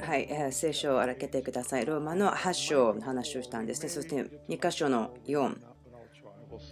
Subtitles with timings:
[0.00, 1.86] はい、えー、聖書を開けてください。
[1.86, 3.88] ローマの8章の話をしたんですね。
[3.88, 4.16] そして
[4.48, 5.56] 2箇所の4。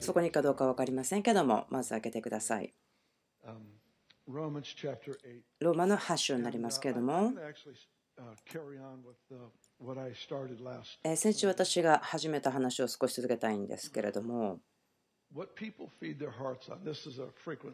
[0.00, 2.74] そこにかどうか分かりませんけども、まず開けてください。
[5.60, 7.32] ローマの8章になりますけれども、
[11.16, 14.60] 先週私が始めた話を少し続けたいんですけれども、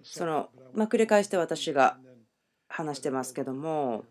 [0.02, 1.98] その、ま、繰り返して私が
[2.69, 4.05] 話してますけども、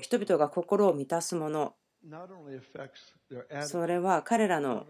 [0.00, 1.74] 人々が心を満たすもの、
[3.66, 4.86] それは彼らの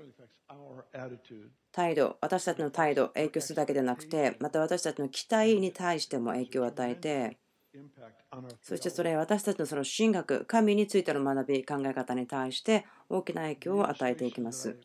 [1.73, 7.39] 態度、私たちの態度、影響するだけでなくて、また私たちの期待に対しても影響を与えて、
[8.63, 14.79] そしてそれ私たちのその神学、神についての学び、考え方に対して大きな影響を与えていきます。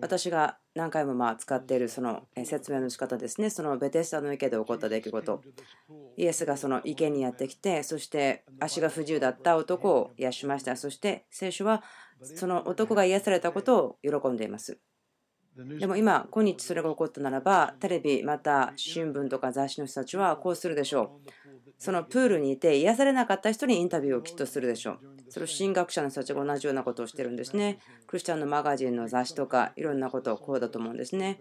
[0.00, 5.42] 私が何回もまあ使っているその説明の仕方ですね、そのベテスタの池で起こった出来事、
[6.16, 10.76] イエスがその池にやってきて、そして足が不自由だった男を癒しました。
[10.76, 11.82] そして聖書は
[12.22, 14.78] その男が癒されたことを喜んでいます。
[15.80, 21.47] でも今、今日それが起こったならば、テレビ、また新聞とか雑誌の人たちはこうするでしょう。
[21.78, 24.98] そのプールにいて癒されなかった人にインタビューをきっとするでしょう。
[25.28, 27.78] それを神学者の人たちが同じようなことをしてるんですね。
[28.06, 31.40] クリスチャンのマガジンの雑誌とかいろんなことをこうだと思うんですね。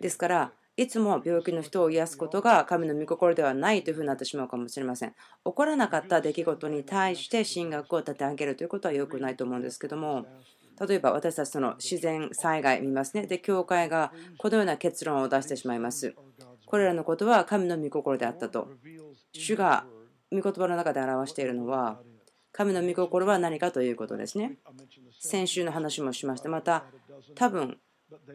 [0.00, 5.10] ですから、いつも病気の人を癒すことが神の御心ではないというふうになってしまうかもしれません。
[5.10, 10.26] 起こらなかった出来事に対して神学を立て上げるということは良くないと思うんですけども、
[10.88, 13.26] 例えば私たちその自然災害見ますね。
[13.26, 16.14] で、教会がこのような結論を出してしまいます。
[16.70, 18.68] これらのことは神の御心であったと。
[19.32, 19.86] 主が
[20.30, 21.98] 御言葉の中で表しているのは、
[22.52, 24.56] 神の御心は何かということですね。
[25.18, 26.48] 先週の話もしました。
[26.48, 26.84] また、
[27.34, 27.76] 多分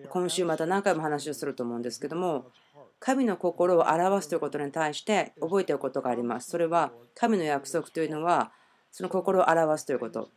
[0.10, 2.52] 今週また何回も話をすると思うんですけども、
[3.00, 6.50] 神の心を表すということに対して覚えておくことがあります。
[6.50, 8.52] それは神の約束というのは、
[8.92, 10.30] その心を表すということ。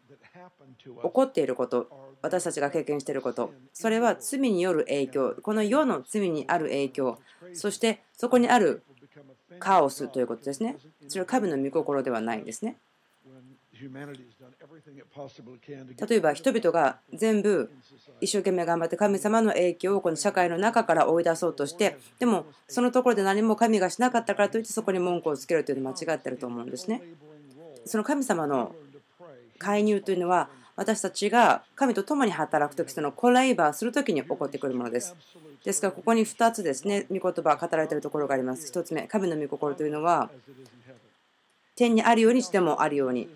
[0.79, 1.89] 起こっていること、
[2.23, 7.19] 私たちが経験していること、それは罪による影響、この世の罪にある影響、
[7.53, 8.83] そしてそこにある
[9.59, 10.77] カオスということですね。
[11.09, 12.77] それは神の御心ではないんですね。
[16.09, 17.71] 例えば人々が全部
[18.21, 27.03] 一生懸命頑張って神様の影響をこの社会の中から追い出そうとしてでもそのところで何も神がしなかったからといってそこに文句をつけるというのは間違ってると思うんですね。
[27.85, 28.75] その神様の
[29.59, 35.17] 介入というのは私たちが神と共に働くとき、そのコライバーするときに起こってくるものです。
[35.65, 38.73] ですから、ここに2つですね、御言葉語られているところがあります。
[38.73, 40.31] 1つ目、神の御心というのは、
[41.75, 43.29] 天にあるように地でもあるように。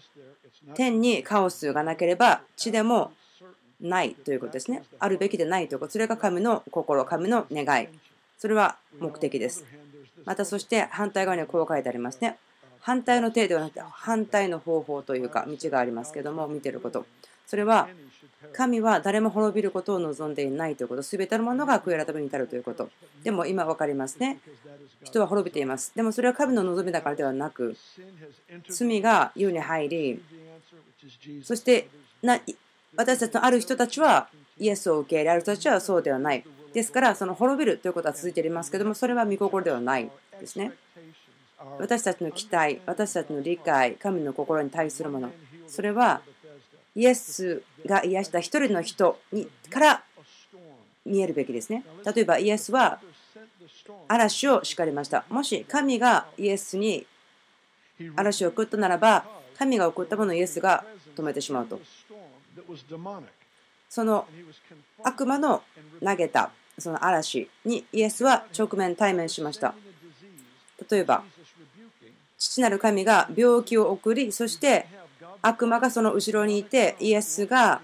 [0.74, 3.10] 天にカオスがなければ地でも
[3.80, 4.84] ないということですね。
[5.00, 5.92] あるべきでないということ。
[5.92, 7.88] それが神の心、神の願い。
[8.38, 9.64] それは目的です。
[10.24, 12.38] またそして反対側にはこう書いてありますね。
[12.82, 17.06] 反対の手ではなくて反対の方法というか道がありますけども見てること。
[17.46, 17.88] それは
[18.52, 22.90] 神は誰も滅びることを望んでいないということ、すべてのものが悔い改めに至るということ。
[23.22, 24.38] でも今分かりますね。
[25.04, 25.92] 人は滅びています。
[25.94, 27.76] でもそれは神の望みだからではなく、
[28.68, 30.22] 罪が世に入り、
[31.42, 31.88] そして
[32.22, 32.40] な
[32.96, 34.28] 私たちのある人たちは
[34.58, 36.44] イエスを受け入れ、ある人たちはそうではない。
[36.72, 40.10] ですから、その滅びるということは続いていますけども、それは御心ではない
[40.40, 40.72] ですね。
[41.78, 45.30] 私たちの期待、私たちの理解、神の心に対するもの、
[45.66, 46.22] それは
[46.94, 50.02] イエスが癒した一人の人にから
[51.04, 51.84] 見えるべきですね。
[52.04, 53.00] 例えばイエスは
[54.08, 55.24] 嵐を叱りました。
[55.28, 57.06] もし神がイエスに
[58.16, 59.24] 嵐を送ったならば、
[59.58, 60.84] 神が送ったものをイエスが
[61.16, 61.80] 止めてしまうと。
[63.88, 64.26] その
[65.02, 65.62] 悪魔の
[66.02, 69.74] 投げたその嵐にイエスは直面対面しました。
[70.90, 71.22] 例えば、
[72.42, 74.86] 父なる神が病気を送り、そして
[75.42, 77.80] 悪魔がその後ろにいて、イエスが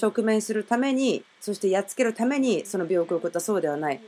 [0.00, 4.00] 直面するために、そしてやっつけるためにその病気を起こったそうではない。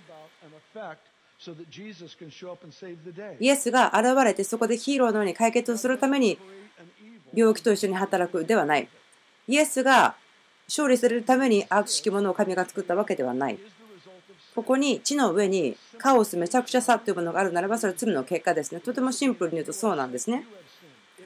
[3.38, 6.38] イエスが現れてそこでヒーローのように解決をするために
[7.34, 8.88] 病気と一緒に働くではない。
[9.46, 10.16] イエスが
[10.68, 13.58] 勝利するために悪しきものを神が作ったわけではない。
[14.54, 18.80] ここに地の上にカオスめちゃくちゃさというものがあるならばそれは罪の結果ですね。
[18.80, 20.44] とてもシンプルに言うとそうなんですね。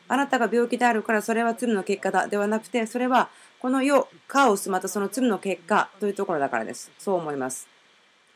[0.09, 3.29] あなたが病気であるからそれは罪の結果だではなくてそれは
[3.59, 7.67] この世カオスまたその罪の結果というところだからですそう思います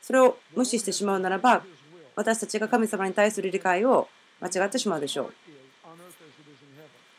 [0.03, 1.63] それを無視してしまうならば
[2.17, 4.09] 私たちが神様に対する理解を
[4.41, 5.35] 間違ってしまうでしょう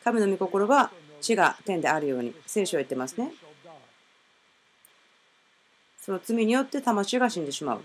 [0.04, 0.92] 神の御心は
[1.22, 3.32] 地が天であるように聖書を言ってますね
[6.02, 7.82] その罪によって魂が死んでしまう。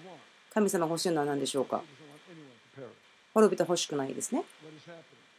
[0.52, 1.82] 神様が欲しいのは何でしょうか？
[3.34, 4.42] 滅びてほしくないですね。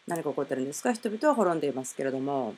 [0.08, 0.94] 何が起こってるんですか？
[0.94, 2.56] 人々は滅んでいますけれども。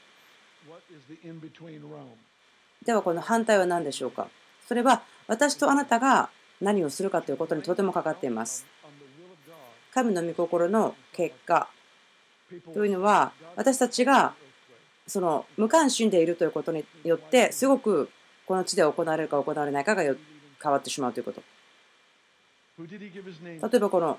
[2.86, 4.28] ではこの反対は何でしょうか？
[4.68, 6.30] それは私とあなたが
[6.60, 8.66] 何をするかということにとてもかかっています。
[9.94, 11.70] 神の御心の結果。
[12.74, 14.34] というのは私たちが
[15.08, 18.10] その無関心でいるということによってすごく
[18.50, 20.18] この地で行われるか行われないかが変
[20.72, 21.44] わってしまうということ。
[22.80, 22.88] 例
[23.54, 24.18] えばこの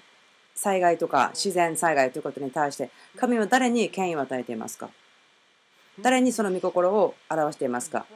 [0.54, 4.88] 災害とか自然災害ということに対して神は誰に権威を与えていますか？
[6.00, 8.06] 誰にその御心を表していますか？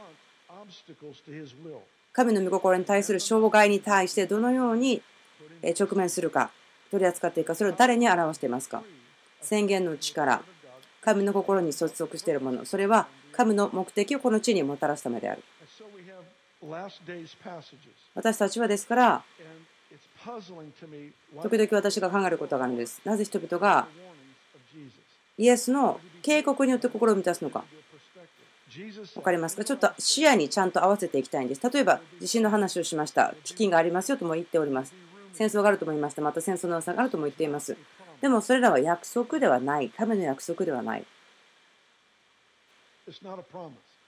[2.12, 5.02] 神の御心に対する障害に対してどのように
[5.76, 6.52] 直面するか
[6.92, 8.84] 取り扱っていくかそれを誰に表していますか？
[9.40, 10.44] 宣言の力。
[11.00, 12.64] 神の心に接続しているもの。
[12.64, 15.42] それは神の目的をこの地にもたらすためである
[18.14, 19.22] 私たちはですから
[21.42, 23.00] 時々私が考えることがあるんです。
[23.04, 23.86] なぜ人々が
[25.36, 27.64] イエスの警告によって心を満たすのか。
[29.14, 29.64] 分かりますか？
[29.64, 31.70] ちょっと視野にちゃんと合わせていきたいんです。
[31.70, 33.34] 例えば地震の話をしました。
[33.44, 34.94] 飢饉がありますよとも言っております。
[35.32, 36.22] 戦争があるとも言いました。
[36.22, 37.76] また戦争の噂があるとも言っています。
[38.20, 39.90] でもそれらは約束ではない。
[39.90, 41.04] 神の約束ではない。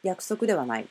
[0.02, 0.88] 約束ではない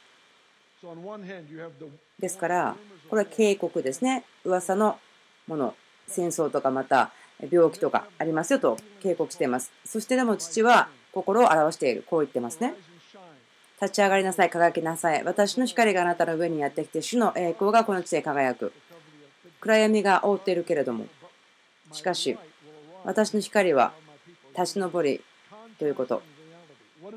[2.20, 2.76] ですから
[3.10, 4.24] これは警告ですね。
[4.44, 5.00] 噂の
[5.48, 5.76] もの
[6.08, 7.12] 戦争とかまた
[7.52, 9.72] 病気とかありますよと警告しています。
[9.86, 12.04] そしてでも父は心を表している。
[12.08, 12.74] こう言ってますね。
[13.82, 15.24] 立ち上がりなさい輝きなさい。
[15.24, 18.72] 私の光があなたの上にやってきて主の栄光がこの地で輝く。
[19.60, 21.08] 暗闇が覆っているけれども。
[21.92, 22.38] しかし
[23.04, 23.94] 私の光は
[24.58, 25.22] 立ち上り
[25.78, 26.22] ということ。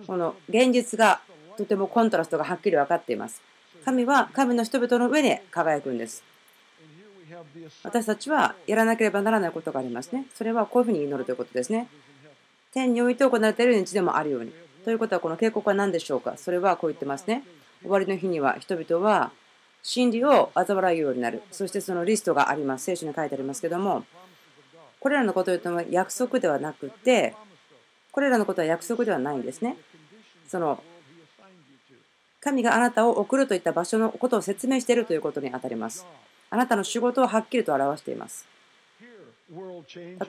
[0.06, 1.20] この現実が
[1.56, 3.42] とてもコントラストがはっきり分かっています
[3.84, 6.24] 神は神の人々の上で輝くんです
[7.82, 10.26] 私たちはやらなければならないことがありますね。
[10.34, 11.88] それはこういうふうに祈るということですね。
[12.72, 14.52] 天において行われているように地でもあるように。
[14.84, 17.44] ということはこの警告は何でしょうかそれはこう言ってますね。
[17.82, 19.30] 終わりの日には人々は
[19.82, 21.42] 真理を嘲笑うようになる。
[21.50, 22.84] そしてそのリストがあります。
[22.84, 24.04] 聖書に書いてありますけども、
[25.00, 27.34] これらのことを言っても約束ではなくて、
[28.10, 29.76] これらのことは約束ではないんですね。
[30.48, 30.82] その
[32.48, 36.06] 神があなたを送るといった場所のことを説明しているということにあたります。
[36.50, 38.46] あなたの仕事をはっきりと表しています。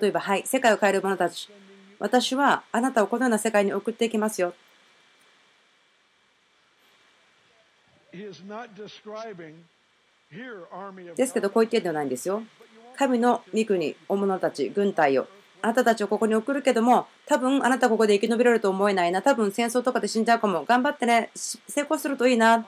[0.01, 1.49] 例えば、はい、世界を変える者たち。
[1.97, 4.53] 私はあなたをこのような世界に送っていきますよ。
[11.15, 12.43] ですけど、こう言ってるんではないんですよ。
[12.97, 15.27] 神の御国、大物たち、軍隊を。
[15.61, 19.21] あなたたちをここに送るけども、多分あなたここで生き延びられると思えないな。
[19.21, 20.63] 多分戦争とかで死んじゃうかも。
[20.65, 22.65] 頑張ってね、成功するといいな。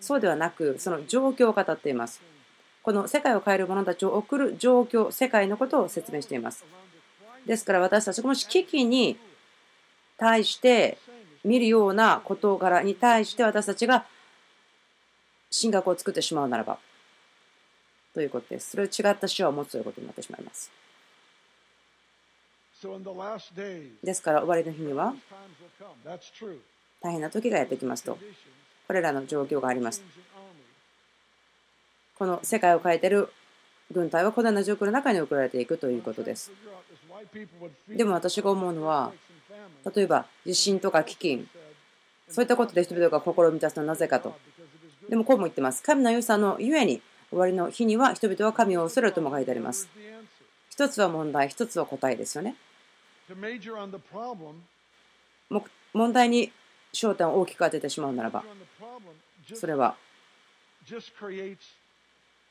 [0.00, 2.20] そうではなく、その状況を語っています。
[2.82, 6.64] この世界を変える者たちを送る状況、世界のことを説明しています。
[7.46, 9.18] ですから私たちもし危機に
[10.16, 10.98] 対して
[11.44, 14.04] 見るような事柄に対して私たちが
[15.50, 16.78] 神学を作ってしまうならば
[18.14, 18.70] ということです。
[18.70, 20.70] それを違った手話を持つということになってしまいます。
[24.02, 25.14] ですから終わりの日には
[27.02, 28.18] 大変な時がやってきますと
[28.86, 30.02] これらの状況があります。
[32.18, 33.30] この世界を変えている
[33.92, 36.52] 軍隊はこのような状況の中に送られていくということです。
[37.88, 39.12] でも私が思うのは、
[39.94, 41.46] 例えば地震とか飢饉、
[42.28, 44.36] そういったことで人々が心を満たすのはなぜかと。
[45.08, 45.82] でもこうも言ってます。
[45.82, 47.00] 神の良さのゆえに、
[47.30, 49.88] 終わりの日には人々は神を恐れるとも書いてあります。
[50.68, 52.56] 一つは問題、一つは答えですよね。
[55.92, 56.52] 問題に
[56.92, 58.44] 焦点を大きく当ててしまうならば、
[59.54, 59.96] それは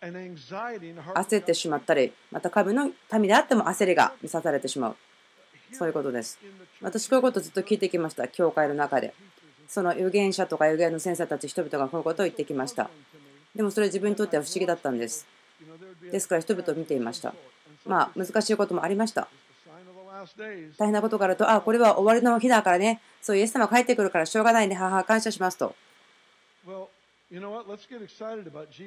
[0.02, 4.96] 焦ってしまったり、また神の民であっても焦りが見さされてしまう。
[5.72, 6.40] そういうことです。
[6.82, 9.14] 私、こういうことをずっと聞いてきました、教会の中で。
[9.68, 12.90] その預言者とか預言の先生たち、人々がこういうことを言ってきました。
[13.56, 15.28] でもそれ自分にとっては不思議だったんです。
[16.12, 17.36] ですから人々を見ていました。
[17.86, 19.28] まあ、難しいこともありました。
[20.78, 25.76] 大変なことがあると、あ、これは終わりの日だからね、そうイエス様帰ってくるからしょうがないんで、母感謝しますと。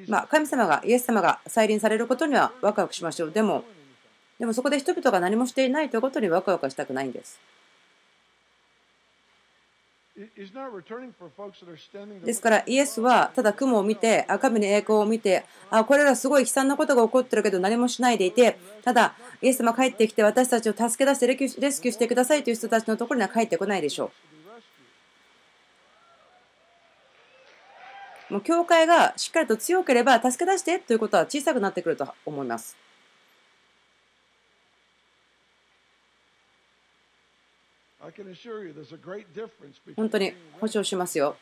[0.07, 3.31] まあ、神様が、イエス様が再臨されることにはワクワクしましょう。
[3.31, 3.63] でも、
[4.39, 7.39] でもそこで人々が何もしていないということにワクワクしたくないんです。
[12.23, 24.11] ですからイエスはただ雲を見て、神の栄光を見て、あこれらすごい悲惨なことが起こってるけど何もしないでいて、ただイエス様帰ってきて私たちを助け出してレスキューしてくださいという人たちのところには帰ってこないでしょ
[28.29, 28.33] う。
[28.33, 32.77] もう教会がしっかりと強ければ助け出してということは小さくなってくると思います。
[39.95, 41.37] 本当に保証しますよ。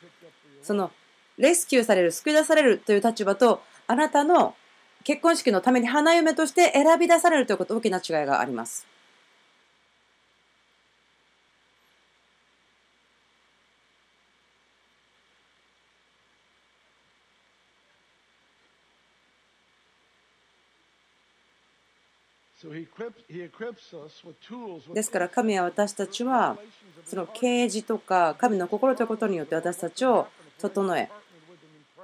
[0.61, 0.91] その
[1.37, 4.55] レスキューされる、救い出されるという立場と、あなたの
[5.03, 8.85] 結婚式のために花嫁として選び出されるということ、大きな違いがあります。
[24.93, 26.57] ですから神は私たちは
[27.05, 30.27] その啓示とか神の心ということによって私たちを
[30.59, 31.09] 整え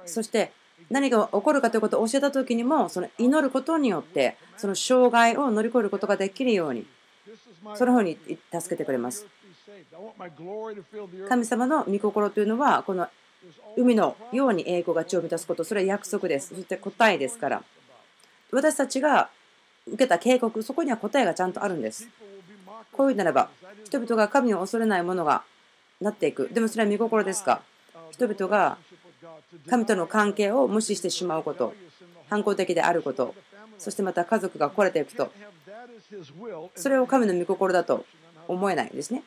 [0.06, 0.52] そして
[0.90, 6.86] 何が起こるかということを教えた時にもその祈ることによってその障害を乗り越えることができるように
[7.74, 8.18] その方に
[8.52, 9.26] 助けてくれます。
[11.28, 13.08] 神様の御心というのはこの
[13.76, 16.54] 海のように栄光が地を満たすことそれは約束です。
[16.54, 17.62] そして答えですから。
[18.50, 19.28] 私たちが
[19.88, 22.08] 受けた警告そこには答えがちゃんとあるんです。
[22.92, 23.50] こういうならば
[23.84, 25.42] 人々が神を恐れないものが
[26.00, 26.48] なっていく。
[26.52, 27.62] でもそれは見心ですか？
[28.10, 28.78] 人々が
[29.68, 31.74] 神との関係を無視してしまうこと
[32.28, 33.34] 反抗的であること
[33.78, 35.30] そしてまた家族が壊れていくと
[36.74, 38.04] それを神の御心だと
[38.46, 39.22] 思えないんですね。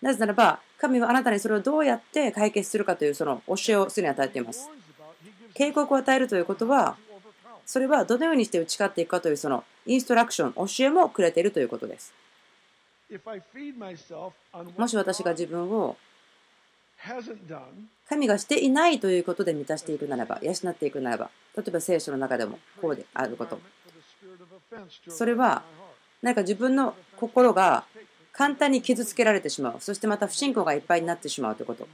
[0.00, 4.68] なぜならば神はあなたにそれをどうやって解決するかというその教えをすでに与えています。
[5.54, 6.96] 警告を与えるということは
[7.66, 12.12] それはどのようにして打ち勝っていくかというそのインストラクション、教えもくれているということです。
[14.76, 15.96] もし私が自分を
[18.08, 23.58] 神がしていないということで満たしていくならば、養っていくならば、例えば聖書の中でもこうであること。
[25.08, 25.62] それは
[26.22, 27.84] 何か自分の心が
[28.32, 29.76] 簡単に傷つけられてしまう。
[29.80, 31.86] そしてまた不信仰がいっぱいになってしまうということ。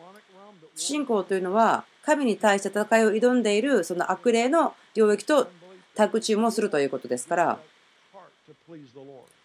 [0.74, 5.50] 不信仰というのは神に対して戦いを挑んでいるその悪霊の領域と
[5.98, 7.58] タッグチームをするということですから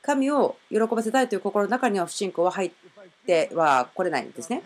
[0.03, 2.71] 神を喜ばせたいという心の中には不信仰は入っ
[3.25, 4.61] てはこれないんですね。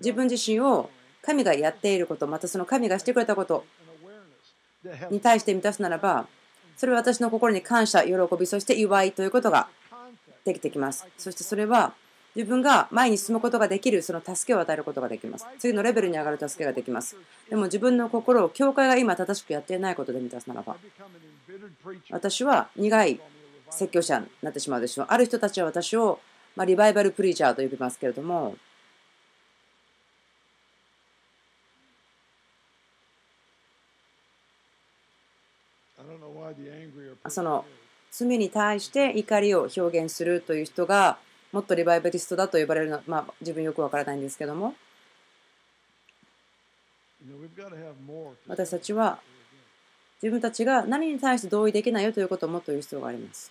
[0.00, 0.88] 自分自身を
[1.20, 3.66] 神がやっていることまたその神がしてくれたこと
[5.10, 6.26] に対して満たすならば
[6.78, 9.68] それは私の心に感謝喜びそして祝いということが
[10.44, 11.92] できてきますそしてそれは
[12.34, 15.46] 自分が前に進むことができるその助けを与えることができます。
[15.58, 17.16] 次のレベルに上がる助けができます。
[17.50, 20.76] でも自分の心を教会が今正しくやっていないことで満たすならば
[22.10, 23.20] 私は苦い
[23.70, 25.06] 説教者になってしまうでしょう。
[25.10, 26.20] ある人たちは私を、
[26.56, 28.56] まリバイバルプリーチャーと呼びますけれども
[37.28, 37.64] その
[38.10, 41.18] 罪に対して怒りを表現するという人が
[41.52, 44.74] もっとリバイバリストだと呼ばれるのは、まあ、自分よくわからないんですけども
[48.48, 49.20] 私たちは
[50.22, 53.50] 自分たちが何に対して同意できないよということをもっと言う必要があります。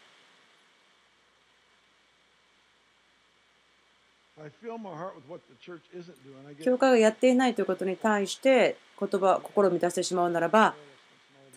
[6.64, 10.74] 教会がやっていないということに対して言葉、心を満たしてしまうならば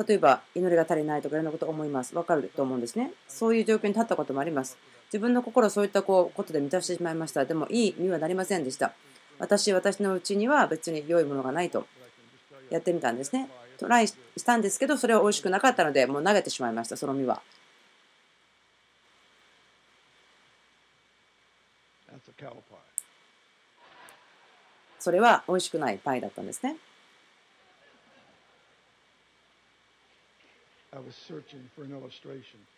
[0.07, 2.15] 例えば祈りが足りないとかいろんなことを思います。
[2.15, 3.13] わかると思うんですね。
[3.29, 4.77] そういう状況に立ったこともあります。
[5.15, 7.45] 自分の心をそういったこうことで満たしてしまいました。
[7.45, 8.95] でもいい身はなりませんでした。
[9.39, 11.87] 私、私のうちには別に良いものがないと
[12.69, 13.49] やってみたんですね。
[13.79, 17.43] トライしたんですけど、それは美味しくなかったので、もう投げてしまいました、その実は。
[24.99, 26.75] それは美味しくないパイだったんですね。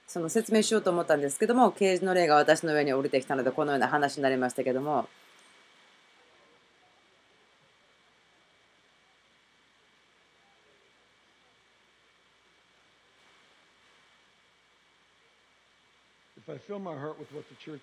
[0.07, 5.09] その説明しようと思ったんですけども、啓示の霊が私の上に降りてきたので、このような話になりましたけども、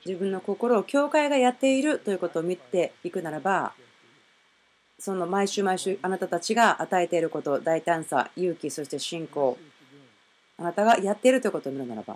[0.06, 3.74] 自分の心を教会がやっているということを見ていくならば、
[4.98, 9.58] その毎週毎週あなたたちが与えていること、大胆さ、勇気、そして信仰、
[10.64, 12.16] あなたがやっているということを見るならば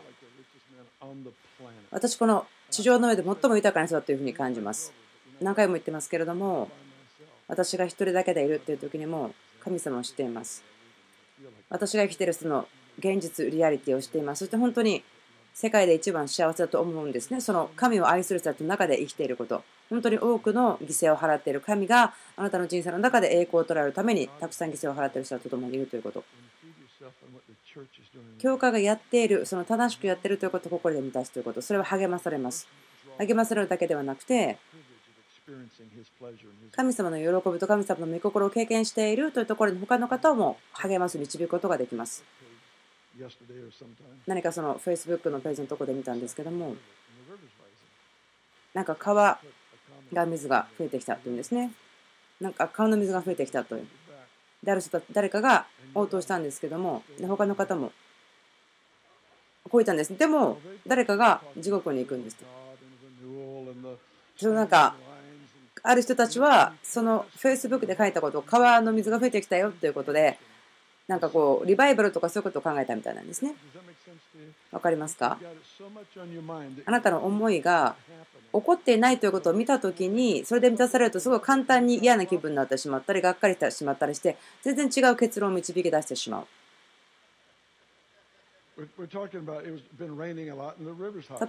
[1.91, 4.93] 私この地上の上で最も豊かな人だというふうに感じます。
[5.41, 6.69] 何回も言ってますけれども
[7.47, 10.63] 私が一人だけでいるという時にも神様を知っています。
[11.69, 12.67] 私が生きてるその
[12.99, 14.39] 現実リアリティを知っています。
[14.39, 15.03] そして本当に
[15.53, 17.41] 世界で一番幸せだと思うんですね。
[17.41, 19.63] その神を愛する人たちの中で生きていること。
[19.89, 26.23] 本当に多くの犠牲を払っている神があなたの人生の中で栄光を捉えるためにたくさん犠牲を払っている人と共にいるということ。
[28.39, 32.67] 教会がやっている、その正しくやっているということを心で満たすということ、それは励まされます。
[33.17, 34.57] 励まされるだけではなくて、
[36.71, 42.23] 神様の喜びと神様の御心を経験しているというところに他の方をも励ます、導くことができます。
[44.27, 46.75] 何かその Facebook のページのとこで見たんですけども
[48.73, 49.39] なんか川
[50.13, 51.71] が水が増えてきたというんですね
[52.39, 53.87] なんか川の水が増えてきたという
[54.63, 57.91] である人誰かが応答したんですけども他の方も
[59.69, 60.17] こう言ったんです。
[60.17, 62.45] でも誰かが地獄に行くんですと。
[64.37, 64.95] そのなんか
[65.83, 70.39] ある人たちはその Facebook で書いたこと川の水が増えてきたよということで
[71.07, 73.55] なんかこうリバイバルとかそういうことを考えたみたいなんですね。
[74.71, 75.37] わかりますか？
[76.85, 77.95] あなたの思いが
[78.59, 86.47] 起こっていないということを見たときにそれで満たされるとすごい簡単に嫌な気分になってしまったりがっかりしてしまったりして全然違う結論を導き出してしまう。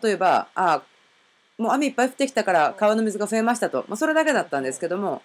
[0.02, 0.82] 例えばあ
[1.58, 5.22] もう雨いっぱい降ってきたから川の水が増えましたと、まあ、それだけだったんですけども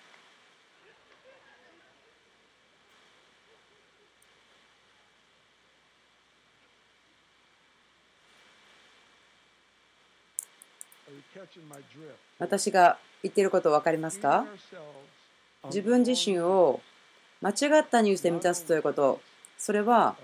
[12.39, 14.45] 私が言っていること分かりますか？
[15.65, 16.81] 自分自身を
[17.41, 19.21] 間違ったニュースで満たすということ。
[19.57, 20.17] それは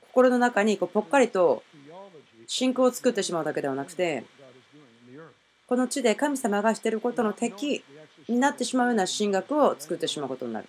[0.00, 1.62] 心の中にこうぽっかりと
[2.46, 4.24] 信仰を作ってしまうだけではなくて
[5.66, 7.84] この地で神様がしていることの敵
[8.28, 10.68] になってしまうような神学を作ってしまうことになる。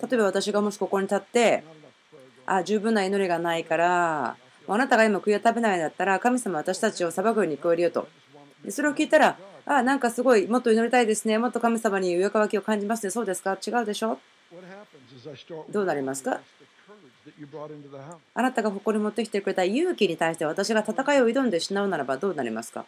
[0.00, 1.62] 例えば私がもしここに立って
[2.44, 4.36] あ十分な祈りがないから
[4.68, 8.08] あなたが今悔いを食べないんだったら神様私たちを裁くように聞こえるよと。
[8.68, 11.38] それを聞いたらああなんかすごいもっと祈りたいですね。
[11.38, 13.56] もっと神様に上かきを感じますねそうですか？
[13.64, 14.18] 違うでしょ？
[15.70, 16.40] どうなりますか？
[18.34, 22.86] あなたがここに持ってきてくれた勇気に対して私が戦いを挑んでしまうならばどうなりますか？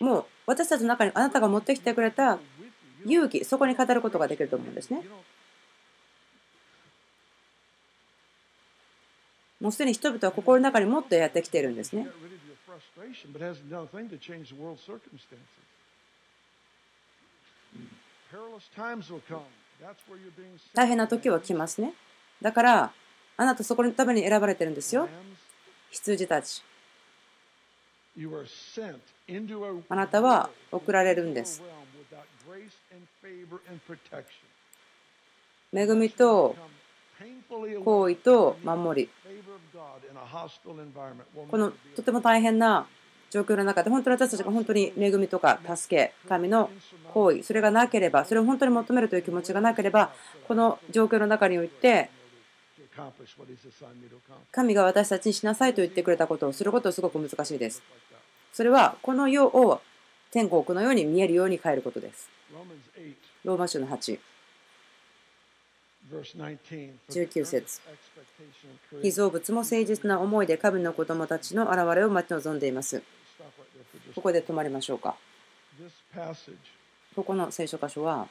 [0.00, 2.38] もう私たちの中にあなたが持ってきてくれた
[3.04, 5.02] 勇気そこに語ることができると思うんですね。
[9.64, 12.06] もうすでに人々は心の中にもっとやってきているんですね。
[20.74, 21.94] 大変な時は来ますね。
[22.42, 22.92] だから、
[23.38, 25.08] あなたそこのために選ばれてるんですよ。
[25.90, 26.62] 羊たち。
[29.88, 31.62] あなたは送られるんです。
[35.72, 36.54] 恵みと
[37.84, 39.10] 行為と守り
[41.50, 42.86] このとても大変な
[43.30, 46.70] 状況の中で本当に私たちが本当に恵みとか助け神の
[47.12, 50.12] 行為それがなければそれを本当に求めるという気持ちがなければ
[50.46, 52.10] この状況の中において
[54.52, 57.82] 神が私たちにしなさいと言ってくれたことをすることはすごく難しいです。
[58.52, 59.80] それはこの世を
[60.30, 62.28] 天国のように見えるように変えることです。
[63.44, 64.18] ローマ書の8。
[66.22, 67.80] 19節
[69.02, 73.02] 被造物も誠実な思いで神の子供たちの現れを待ち望んでいます。
[74.14, 75.16] ここで止まりましょうか。
[77.16, 78.28] ここの聖書箇所は、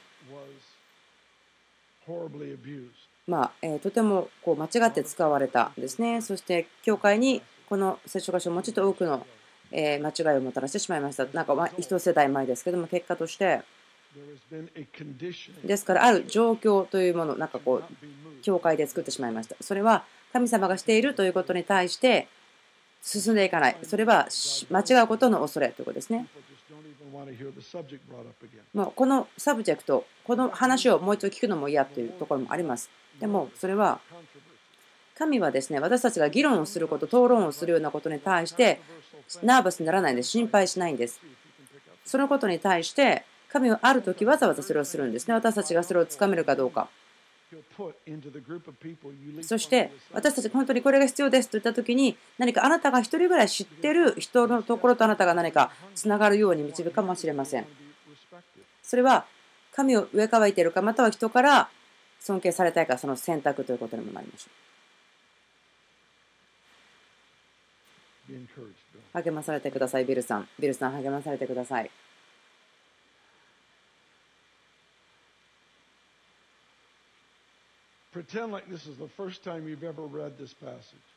[3.28, 6.22] まあえー、とてもこう間違って使われたんですね。
[6.22, 9.26] そして、教会にこの聖書箇所もうちょっと多くの、
[9.72, 11.26] え間違いをもたらしてしまいました。
[11.28, 13.62] なんか一世代前ですけども、結果として、
[15.64, 17.84] ですから、ある状況というもの、なんかこう、
[18.42, 19.56] 教会で作ってしまいました。
[19.62, 22.28] それは神様がしているということに対して
[23.02, 23.78] 進んでいかない。
[23.84, 24.28] それは
[24.70, 26.28] 間違うことの恐れということですね。
[28.74, 32.90] もうこの subject、この話をもう一度聞くのも嫌というところもあります。
[33.20, 34.00] でも、それは
[35.16, 38.82] 神はですね、私たちが議論をすること、討論をするようなことに対して
[39.44, 40.30] ナーバスにならないんです。
[40.30, 41.22] 心配しないんです。
[42.06, 45.36] そのことに対して神はある時わざわざそれをするんですね。
[45.36, 46.90] 私たちがそれをつかめるかどうか。
[49.44, 57.68] そして私たち本当にこれが必要ですと言った時に何かあなたが1人ぐらい知ってる人のところとあなたが何かつながるように導くかもしれません。
[58.82, 59.26] それは
[59.72, 61.70] 神を上かいているかまたは人から
[62.20, 64.64] 尊敬されたいかその選択ということにもなりましょう。
[69.14, 70.48] 励まされてください、ビルさん。
[70.58, 71.92] ビルさん、励まされてください。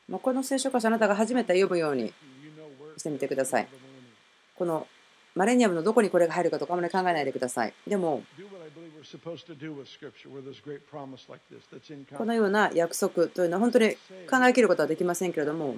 [0.09, 2.13] もうこの聖書箇所あなたが初めて読むように
[2.97, 3.69] してみてください。
[4.57, 4.87] この
[5.35, 7.75] マレニアムのどこにこれが入るかとかあまり考えないでください。
[7.87, 8.23] でも、
[12.17, 13.97] このような約束というのは本当に
[14.31, 15.77] 考えきることはできませんけれども、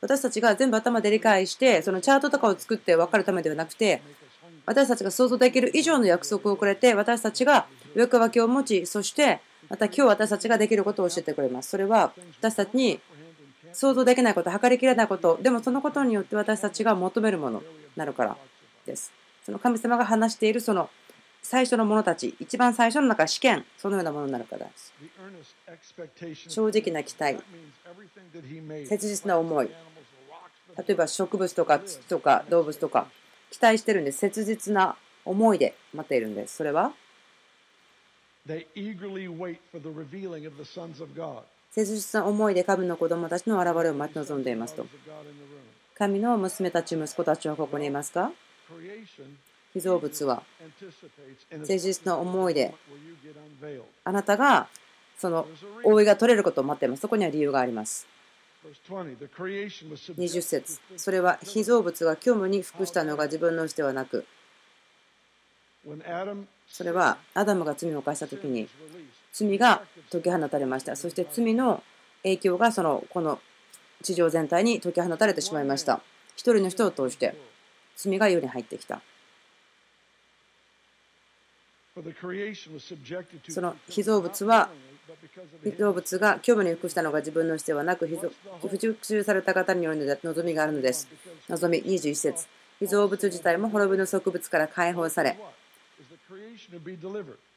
[0.00, 4.02] 私たちが全部頭で理解してそのチャートとかを作って分かるためではなくて
[4.68, 11.70] 私たちが想像できる以上の約束をくれて私たちが欲分けを持ちそしてまた今日私たちができることを教えてくれます。
[11.70, 13.00] それは私たちに
[13.72, 15.38] 想像できないこと測りきれないこと。
[15.42, 18.36] でもそのことによって私たちが求めるものになるから
[18.84, 19.10] です。
[19.44, 20.90] その神様が話しているその
[21.42, 24.92] 最初の者たち一番最初の中試験そのようなものになるからです。
[26.48, 27.38] 正直な期待。
[28.86, 29.70] 切実な思い。
[30.76, 33.06] 例えば植物とか土とか動物とか
[33.50, 34.18] 期待してるんです。
[34.18, 36.56] 切実な思いで待っているんです。
[36.56, 36.92] それは？
[41.70, 44.86] 切実な思いで神の子供たちの現れを待ち望んでいますと。
[45.96, 48.32] 神の娘たち息子たちはここにいますか？
[49.74, 50.42] 被造物は。
[51.52, 52.74] 誠実な思いで
[54.04, 54.68] あなたが
[55.18, 55.46] その
[55.84, 57.00] 覆いが取れることを待っています。
[57.00, 58.06] そこには理由があります。
[60.14, 60.80] 20節。
[60.96, 64.24] それは被造物が虚無に服したのが自分のうちではなく。
[66.68, 68.68] それはアダムが罪を犯した時に
[69.32, 70.96] 罪が解き放たれました。
[70.96, 71.82] そして罪の
[72.22, 73.40] 影響がそのこの
[74.02, 76.00] 地上全体に解き放たれてしまいました。
[76.36, 77.34] 一人の人を通して
[77.96, 79.00] 罪が世に入ってきた。
[83.48, 84.68] その被造物は
[85.64, 88.06] 被造物が虚無に服したのが自分のしてはなく
[88.60, 91.08] 不熟された方によるので望みがあるのです。
[91.48, 92.46] 望み21節。
[92.80, 95.36] 被造物自体も滅びの植物から解放され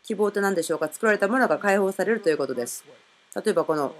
[0.04, 0.88] 希望って何でしょうか？
[0.92, 2.84] 作られたものが解放されるということです。
[3.36, 3.94] 例えばこの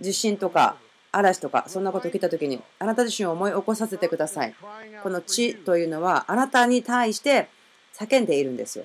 [0.00, 0.76] 地震とか
[1.10, 4.54] 嵐とかそんなことを聞いた時にあなた自身を思い起こさせてください。
[5.02, 7.48] この地というのはあなたに対して
[7.94, 8.84] 叫んでいるんですよ。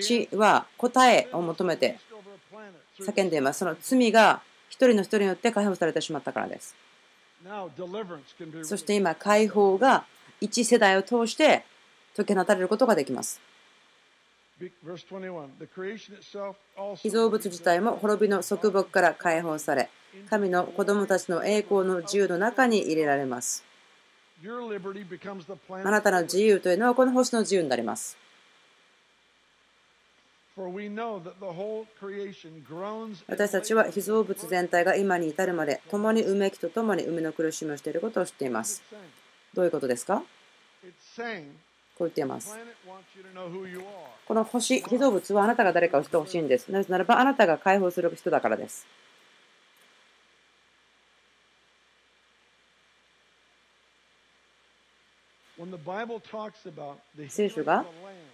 [0.00, 1.98] 地は答えを求めて
[3.00, 3.60] 叫んでいます。
[3.60, 6.74] その罪が一人の人によって解放されてしまったからです。
[8.62, 10.04] そして今、解放が
[10.40, 11.64] 一世代を通して
[12.16, 13.40] 解き放たれることができます。
[16.96, 19.90] 被造物自体も滅びの束縛から解放され、
[20.30, 23.64] 神の子供たちの栄光の自由の中に入れられます。
[25.70, 28.21] あなたの自由というのはこの星の自由になります。
[33.26, 38.82] 私たちは被造物全体が今に至るまで共にうめきと共に生みの苦しみをしていることを知っています。
[39.54, 40.22] どういうことですか？
[41.96, 42.54] こう言っています。
[44.26, 46.70] この星、被造物はあなたが誰かをしてほしいんです。
[46.70, 48.86] なぜならばあなたが解放する人だからです。
[57.28, 57.84] 聖書が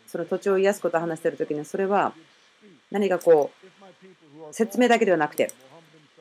[0.09, 2.12] その土地を癒すことを話している時にそれは
[2.90, 5.53] 何かこう説明だけではなくて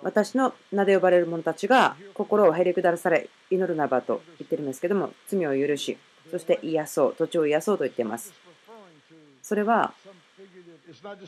[0.03, 5.97] 私の名で呼ばれる者たちが心をへりくだされ祈るなばと言ってるんですけども罪を許し
[6.29, 8.33] そして癒そう土地を癒そうと言っています。
[9.41, 9.93] それは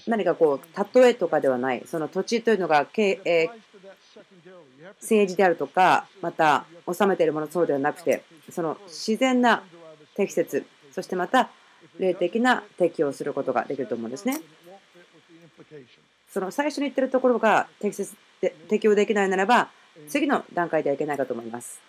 [0.07, 2.85] 何かこう例えとかではないその土地というのが
[4.99, 9.63] 政治であるとかまた治めているものそうではなくてその自然な
[10.15, 11.49] 適切そしてまた
[11.99, 14.41] 霊的な適用することができると思うんですね。
[16.31, 19.69] その最初に言ってるところが適切で適用できないならば
[20.07, 21.81] 次の段階ではいけないかと思います。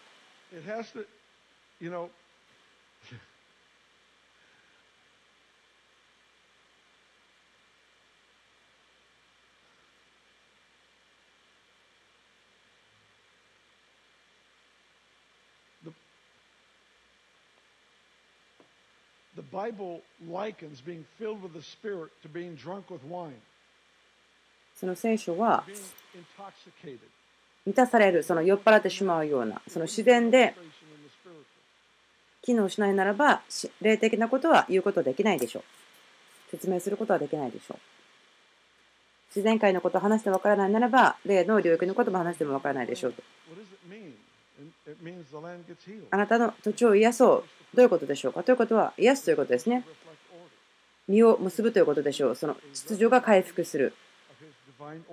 [24.74, 25.64] その聖書は
[27.66, 30.54] 満たされる、その酔っ払ってしまうような、その自然で
[32.42, 33.42] 機能しないならば、
[33.80, 35.62] 霊的なことは言うことできないでしょう。
[36.50, 37.78] 説明することはできないでしょう。
[39.28, 43.22] 自然界のことを話してわからないならば、霊の領域のことも話してもわからないでしょうと。
[46.10, 47.76] あなたの土地を癒そう。
[47.76, 48.42] どういうことでしょうか？
[48.42, 49.84] ということは、癒すということですね。
[51.08, 52.34] 身を結ぶということでしょう。
[52.36, 53.94] その秩序が回復する。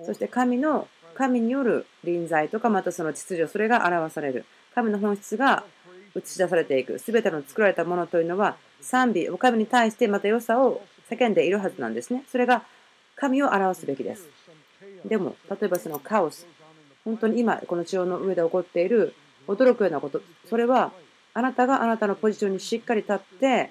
[0.04, 4.44] そして神の、神による臨在とか、またその秩序、それが表される。
[4.74, 5.64] 神の本質が
[6.16, 6.98] 映し出されていく。
[6.98, 12.24] すべての作られたものというのは、賛美、お神に対してまた良さを叫んでいるはずなんですね。
[12.28, 12.62] それが
[13.16, 14.28] 神を表すべきです。
[15.04, 16.46] でも、例えばそのカオス、
[17.04, 19.14] 本当に今、この地上の上で起こっている
[19.48, 20.92] 驚くようなこと、それは
[21.34, 23.70] あなたがあなたのポジションにしっかり立って、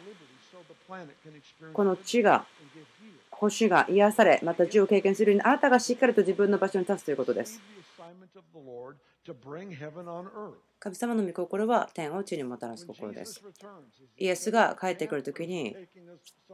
[1.74, 2.46] この地が
[3.30, 7.62] 星が癒され、また地を経験するように、あなたがしっかりと自分の場所に立つということです。
[10.80, 13.42] 神様の御心は天を地にもたらす心です。
[14.18, 15.76] イエスが帰ってくるときに、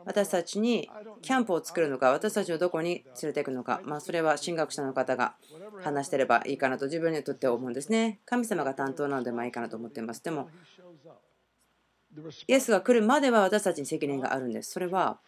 [0.06, 0.90] 私たちに
[1.22, 5.36] キャンプを作るのか、私たちをどこに連れていくのか、まあ、それは神学者の方が
[5.84, 8.22] 話してればいいかなと自分にとって思うんですね。
[8.26, 10.24] 神様が担当なのでまあいいかなと思っています。
[10.24, 10.50] でも、
[12.48, 14.72] イエスが来るまでは私たちに責任があるんです。
[14.72, 15.20] それは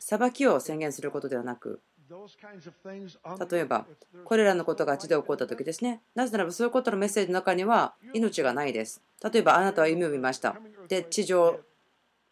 [0.00, 1.80] 裁きを宣言することではなく、
[3.50, 3.86] 例えば、
[4.24, 6.00] これらのことが地で起こった時ですね。
[6.14, 9.00] なぜならば、そういうことのメッセージの中には命がないです。
[9.32, 10.56] 例えば、あなたは夢を見ました。
[10.88, 11.58] で、地上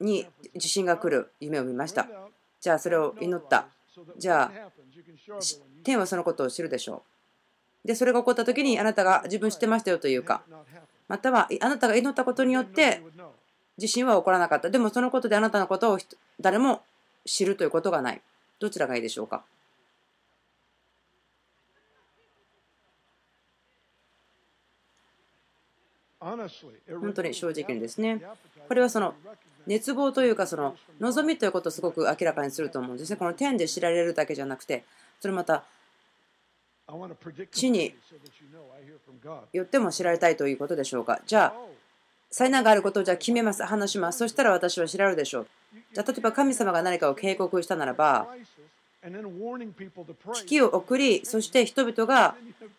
[0.00, 2.06] に地震が来る夢を見ました。
[2.60, 3.66] じゃあ、それを祈った。
[4.18, 4.70] じゃあ、
[5.82, 7.02] 天はそのことを知るでしょ
[7.84, 7.88] う。
[7.88, 10.42] で、それが起こった時に、あなたが自分知ってましたよというか、
[11.08, 13.02] または、あなたが祈ったことによって、
[13.76, 14.70] 地震は起こらなかった。
[14.70, 15.98] でも、そのことであなたのことを
[16.40, 16.82] 誰も
[17.26, 18.22] 知るということがない。
[18.60, 19.44] どちらがいいでしょうか？
[26.24, 28.22] 本当に正直にですね、
[28.66, 29.14] これはその
[29.66, 33.16] 熱望というか、その望みということをすごく明らかにすると思うんですね。
[33.16, 34.84] この天で知られるだけじゃなくて、
[35.20, 35.64] それまた
[37.52, 37.94] 地に
[39.52, 41.20] よっても知られたいということでしょうか。
[41.26, 41.54] じゃあ、
[42.30, 44.18] 災難があることをじゃあ決めます、話します。
[44.18, 45.46] そしたら私は知られるでしょう。
[45.92, 48.28] じゃあ、例えば神様が何かを警告したならば、
[50.34, 52.34] 危機を送り、そして人々が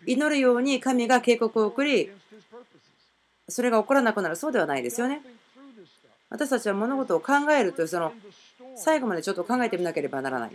[0.06, 2.12] 祈るように神が警告を送り、
[3.48, 5.22] それが起こらなくなるそうではないですよね。
[6.30, 8.12] 私たちは物事を考えるというその
[8.76, 10.52] 最後までちょっと考えてみなければならない。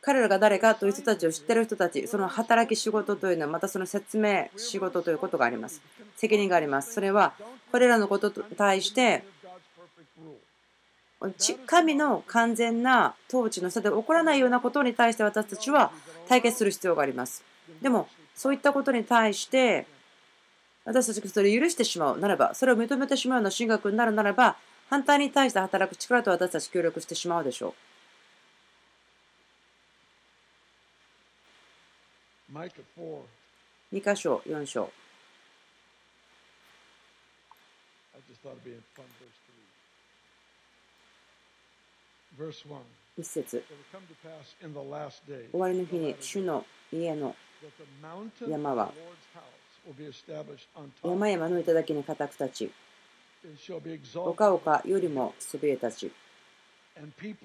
[0.00, 5.82] 彼らが誰かという人たちを知っている人たち、その働き仕事というのはまたその説明仕事ということがあります。
[6.16, 6.94] 責任があります。
[6.94, 7.34] それは
[7.72, 9.24] これらのことに対して
[11.66, 15.90] 神の完全な統治の下で起こらないようなことに対して私たちは
[16.28, 17.42] 対決する必要があります。
[17.82, 19.86] でもそういったことに対して
[20.84, 24.56] 私たちがそれを許してしまうならばそれを認めてしまうような神学になるならば
[24.88, 27.74] 反対に対して働く力と私たち協力してしまうでしょう。
[33.92, 34.90] 2箇所、4章。
[43.18, 43.64] 一節
[45.50, 47.34] 終わりの日に主の家の
[48.48, 48.92] 山は
[51.02, 52.70] 山々の頂に固く立ち
[54.14, 56.12] 丘々よりもそびえ立ち。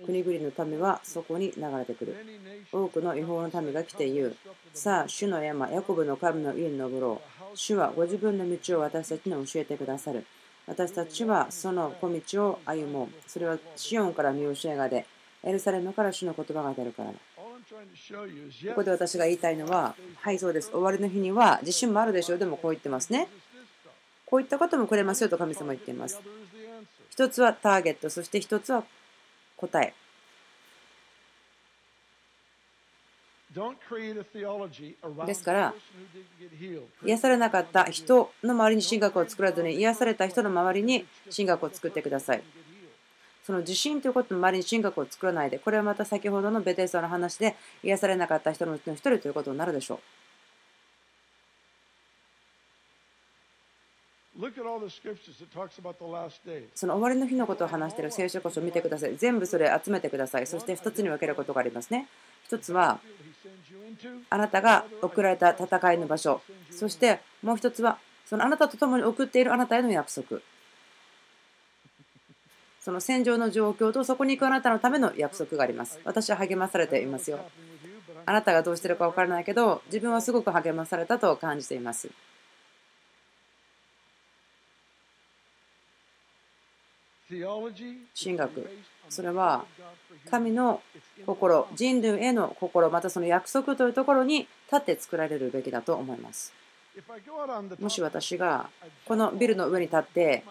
[0.05, 2.15] 国々の民はそこに流れてくる。
[2.71, 4.35] 多くの違法の民が来て言う。
[4.73, 7.21] さあ主の山ヤコブの神の家に登ろ
[7.53, 7.57] う。
[7.57, 10.25] 主はご自分の道を私たちに教えてくださる
[10.67, 13.09] 私たちはその小道を歩もう。
[13.27, 15.05] それはシオンから見教えが出
[15.43, 17.15] エルサレムから主の言葉が出るからだ
[17.71, 20.71] ここで私が言いたいのは、はい、そうです。
[20.71, 22.37] 終わりの日には地震もあるでしょう。
[22.37, 23.27] でもこう言ってますね。
[24.25, 26.19] こういったこともくれますよと神様は言っています。
[27.09, 28.83] 一つはターゲット、そして一つは
[29.57, 29.93] 答え。
[35.25, 35.73] ですから、
[37.05, 41.05] 癒されなかった人の周りに神学を作らずに、癒された人の周りに
[41.35, 42.43] 神学を作ってください。
[43.43, 49.99] その自信ということの周りに神学を作らないで、これはまた先ほどのベテスタの話で癒されなかった人のうちの一人ということになるでしょう。
[56.73, 59.15] その終わりの日のことを話している聖書こそ見てください。
[59.17, 60.47] 全部それ集めてください。
[60.47, 62.07] そして2つに分けることがありますね。
[62.49, 62.99] 1つは、
[64.29, 66.41] あなたが送られた戦いの場所。
[66.71, 70.41] そしてもう1つは、そのあなたと共に送っているあなたへの約束。
[72.81, 75.99] その戦場の状況とそこに行くあなたのための約束があります。
[76.03, 77.39] 私は励まされていますよ。
[78.25, 82.09] あなたがどうしてるか分からないけど、自分はすごく励まされたと感じています。
[87.29, 88.69] 神学、
[89.09, 89.63] それは
[90.29, 90.81] 神の
[91.25, 96.51] 心、人類への心、またその約束というところに立って作られるべきだと思います。
[97.79, 98.69] もし私が
[99.05, 100.43] このビルの上に立って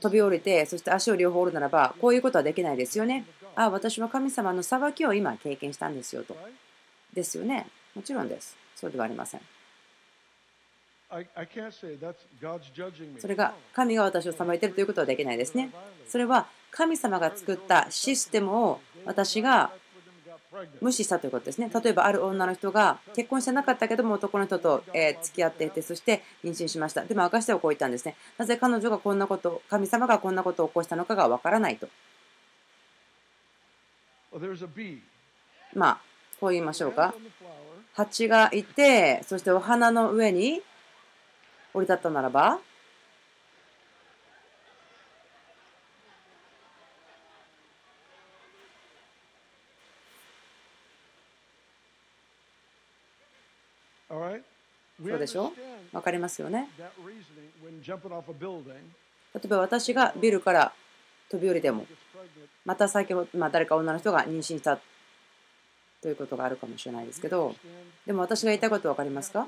[0.00, 3.24] 飛び降りて、そして足を両方折るならば、こういうことはできないですよね。
[3.54, 6.36] ああ、私は神様の裁きを今経験したんですよと。
[7.12, 7.66] ですよね。
[7.94, 8.56] もちろんです。
[8.76, 9.40] そうではありません。
[13.18, 15.70] それが神が私を裁いているということはできないですね。
[16.08, 19.72] それは神様が作ったシステムを私が
[20.80, 21.70] 無視したということですね。
[21.72, 24.82] 例えばある女の人が結婚してなかったけども男の人と
[25.22, 27.04] 付き合っていてそして妊娠しました。
[27.04, 28.16] でも証してはこう言ったんですね。
[28.36, 31.88] なぜ彼女がこんなこと、神様がこんなことを起こしたのかがわからないと。
[35.74, 36.00] まあ、
[36.40, 37.14] こう言いましょうか。
[37.94, 40.62] 蜂がいて、そしてお花の上に
[41.74, 42.58] 降り立ったならば、
[55.10, 55.52] そうでしょ？
[55.92, 56.68] わかりますよね？
[59.34, 60.72] 例えば私がビルから
[61.30, 61.86] 飛び降りても、
[62.64, 64.78] また先ほど、まあ、誰か女の人が妊娠した
[66.00, 67.54] ということがあるかもしれないですけど、
[68.06, 69.46] でも私が言いたいこと分かりますか？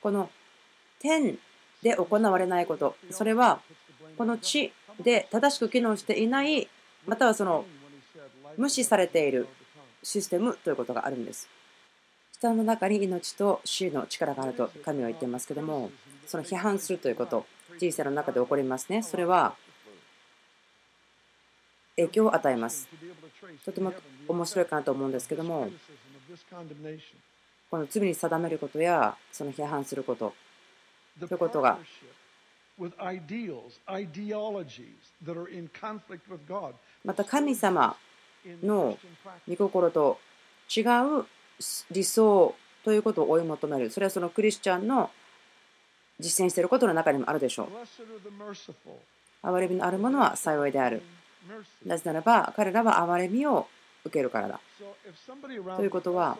[0.00, 0.30] この
[1.00, 1.38] 天
[1.82, 3.60] で行われないこと、それは
[4.16, 6.68] この地で正しく機能していない、
[7.06, 7.64] またはその
[8.56, 9.48] 無視されている
[10.02, 11.48] システムということがあるんです。
[12.38, 15.90] 人の中に命と死の力があると神は言っていますけども、
[16.26, 17.46] その批判するということ、
[17.78, 19.02] 人生の中で起こりますね。
[19.02, 19.56] それは
[21.96, 22.88] 影響を与えます。
[23.64, 23.92] とても
[24.28, 25.68] 面白いかなと思うんですけども、
[27.70, 30.32] この罪に定めることや、その批判すること、
[31.18, 31.78] ということが、
[37.04, 37.96] また神様
[38.62, 38.98] の
[39.48, 40.18] 御心と
[40.74, 41.26] 違う
[41.90, 43.90] 理想ということを追い求める。
[43.90, 45.10] それはそのクリスチャンの
[46.20, 47.68] 実践していることの中にもあるでしょう。
[49.42, 51.02] 憐れみのあるものは幸いである。
[51.86, 53.66] なぜならば彼らは憐れみを
[54.04, 54.60] 受けるからだ。
[55.76, 56.38] ということは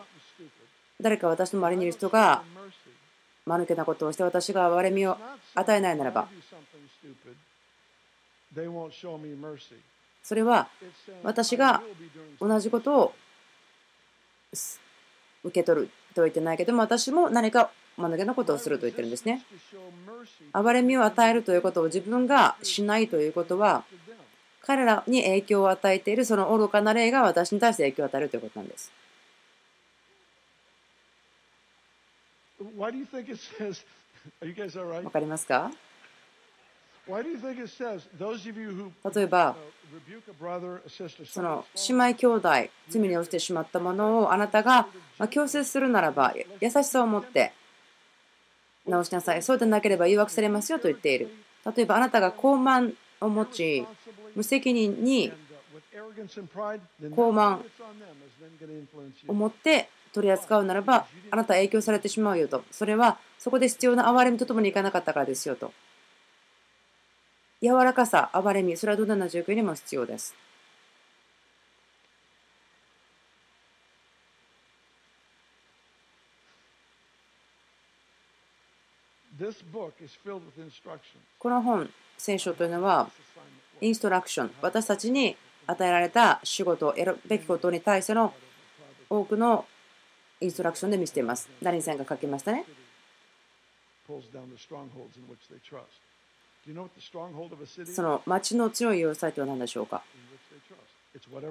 [1.01, 2.43] 誰か私の周りにいる人が
[3.45, 5.17] 間抜けなことをして私が憐れみを
[5.55, 6.27] 与えないならば
[10.23, 10.67] それは
[11.23, 11.81] 私が
[12.39, 13.13] 同じことを
[15.43, 19.43] 受け取るとは言ってないけども私も何か間抜けなことをすると言ってるんですね。
[20.53, 23.83] 憐れみを与えるということを自分がしないということは
[24.61, 28.91] 彼らに影響を与えているその愚かな霊が私に対して影響を与えるということなんです。
[35.05, 35.71] わかりますか？
[39.13, 39.55] 例えば、
[41.25, 42.49] その姉妹兄弟、
[42.89, 44.87] 罪に落ちてしまったものをあなたが
[45.31, 47.51] 強制するならば、優しさを持って
[48.87, 49.41] 直しなさい。
[49.41, 51.29] そうでなければ誘惑されますよと言っている。
[51.75, 53.85] 例えば、あなたが傲慢を持ち、
[54.35, 55.31] 無責任に
[57.01, 57.61] 傲慢
[59.27, 62.63] を持って取り扱うならば、あなたは影響されてしまうよと。
[62.71, 65.73] それはそこで必要な憐れみとともにいかなかったからですよと。
[67.61, 70.33] 柔らかさ、憐れみ、それはどんな状況にも必要です。
[81.37, 83.09] この本、聖書というのは、
[83.81, 85.35] インストラクション、私たちに
[85.67, 88.33] 与えられた仕事、やるべきことに対しての
[89.09, 89.65] 多くの
[90.41, 91.49] インストラクションで見せています。
[91.61, 92.65] ダニーさんが書きましたね。
[97.93, 100.03] その町の強い要塞とは何でしょうか？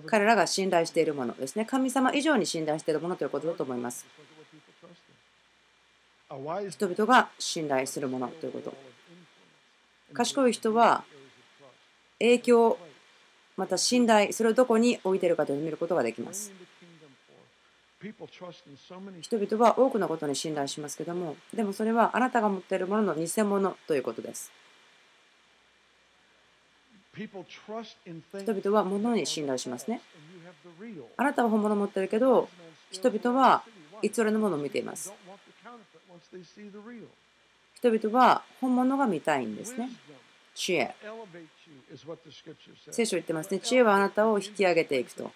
[0.06, 1.64] 彼らが信頼しているものですね。
[1.64, 4.06] 神様以上に信頼しているものということだと思います。
[6.70, 8.72] 人々が信頼するものということ。
[10.12, 11.04] 賢い人は
[12.18, 12.78] 影響、
[13.56, 16.52] また信頼、それをどこに置いているかというのを見ることができます。
[18.00, 24.52] 人々は多くのことに信頼しますけども、でもそれはあなたが持っているものの偽物ということです。
[27.26, 30.00] 人々は物に信頼しますね。
[31.16, 32.48] あなたは本物を持ってるけど、
[32.90, 33.62] 人々は
[34.02, 35.12] 偽りのものを見ています。
[37.74, 39.90] 人々は本物が見たいんですね。
[40.54, 40.94] 知恵。
[42.90, 43.60] 聖書言ってますね。
[43.60, 45.30] 知恵はあなたを引き上げていくと。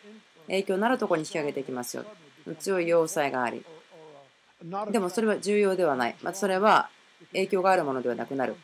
[0.46, 2.04] 影響のあるところに引き上げていきますよ。
[2.58, 3.64] 強い要塞があり。
[4.90, 6.16] でもそれは重要ではない。
[6.22, 6.88] またそれは
[7.32, 8.56] 影響があるものではなくなる。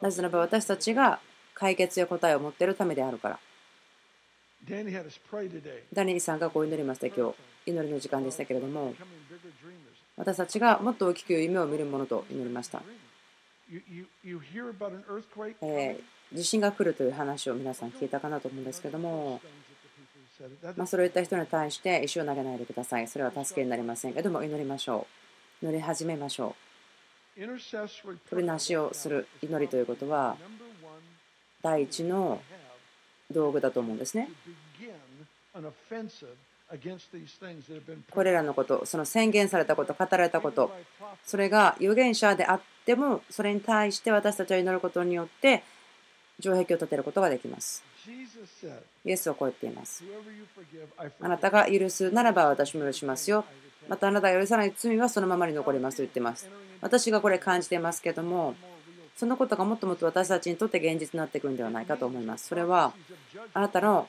[0.00, 1.20] なぜならば私たちが
[1.56, 3.38] 解決や答えを持っているためであるから。
[5.92, 7.34] ダニエルさんがこう祈りました今日。
[7.66, 8.94] 祈りの時間でしたけれども、
[10.16, 12.82] 私たちがもっと大きく夢を見るものと祈りました。
[15.62, 19.40] えー、地震が来るという話を皆さん聞いたかなと思うんですけども、
[20.76, 23.08] まあ、それを言った人に対して石を投げないでください。
[23.08, 25.06] それは助けになりませんけども、祈りましょ
[25.62, 25.64] う。
[25.64, 26.66] 祈り始めましょう。
[28.30, 30.36] 取りなしをする祈りということは、
[31.62, 32.40] 第一の
[33.30, 34.28] 道具だと思うんですね。
[38.10, 40.70] これらのこと、その宣言されたこと、語られたこと、
[41.24, 45.62] それが預言者であっても、それに対して私たちは祈ることによって、
[46.40, 47.82] 城壁を立てることができます。
[49.04, 50.04] イエスはこう言っています。
[51.20, 53.44] あなたが許すならば私も許しますよ。
[53.88, 56.48] またあなたが許さない罪はそのままに残りますと言っています。
[56.80, 58.54] 私がこれ感じていますけども、
[59.16, 62.48] そのことがもっともっと私たちにとって現実になっていくんではないかと思います。
[62.48, 62.92] それは
[63.54, 64.06] あなたの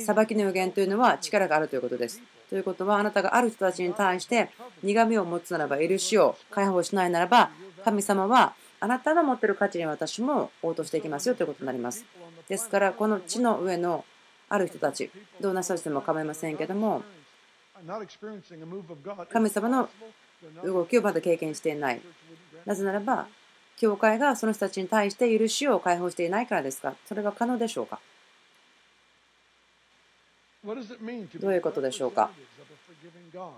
[0.00, 2.22] 裁きの予言というのは力があるということです。
[2.48, 4.50] ということはあなたがある人たちに対して
[4.82, 7.50] 苦みを持つならば許しを解放しないならば
[7.84, 12.04] 神様はあなたの持っている価値に私も応答していきますよということになります。
[12.48, 14.04] ですからこの地の上の
[14.48, 15.10] ある人たち
[15.40, 17.02] どんな人たちでも構いませんけども
[19.32, 19.88] 神様の
[20.64, 22.00] 動きをまだ経験していない。
[22.64, 23.26] なぜならば
[23.80, 26.94] 教会がその人たちに対して許しを解放していないからですか？
[27.06, 27.98] それが可能でしょうか？
[30.62, 32.30] どういうことでしょうか？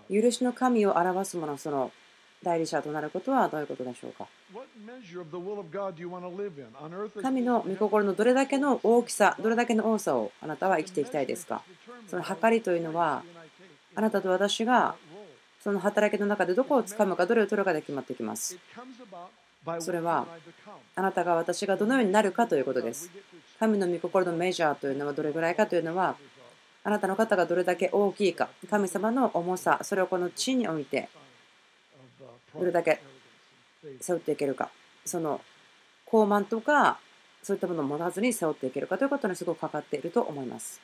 [0.08, 1.90] 許しの神を表すもの、その
[2.44, 4.28] 代理者となることはどういうことでしょうか？
[7.20, 11.62] 神の御心のどれだけの大きさ、どれだけの多さをあなたは生きていきたいですか？
[12.06, 13.24] その計りというのは、
[13.96, 14.94] あなたと私が
[15.64, 18.56] その働きの中でどこをつかむか、どれを取るかで決まってきます。
[19.80, 20.26] それは
[20.96, 23.10] あなたが私がどのようになるかということです。
[23.60, 26.16] 神の御心のメジャーというのはどれぐらいかというのは
[26.84, 31.08] あなたの方がどれだけ大きいか神様の重さそれをこの地において
[32.58, 33.00] どれだけ
[34.00, 34.70] 背負っていけるか
[35.04, 35.40] その
[36.04, 36.98] 高慢とか
[37.42, 40.80] そういったものを持たずに背負っていけるかということにすごくかかっていると思います。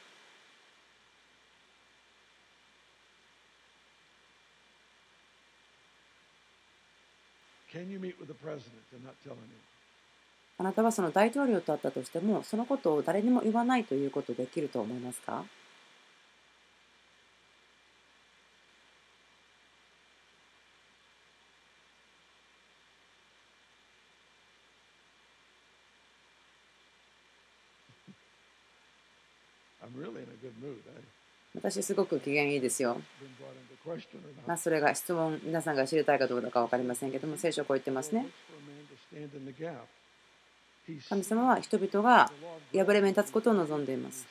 [10.61, 15.45] あなたはその大統領と会ったとしても、そのことを誰にも言わないということできると思いますか？
[31.55, 33.01] 私、すごく機嫌いいですよ。
[34.47, 38.27] まあ、それが質問、皆さんが知りたいかどうか分かりませんけども、聖書はこう言ってますね。
[41.09, 42.31] 神様は人々が
[42.73, 44.27] 破れ目に立つことを望んでいます。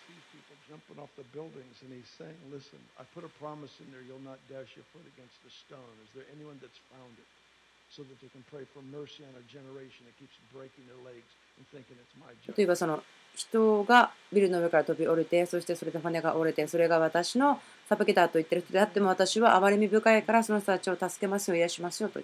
[12.55, 13.03] 例えばその
[13.35, 22.19] 人がビルの上から飛び降りてそしてそれで骨が折れてそれが私の裁きだと言ってる人であっても私は憐れみ深いからその人たちを助けますよ癒しますよと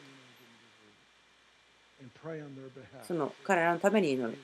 [3.04, 4.38] その彼らのために祈る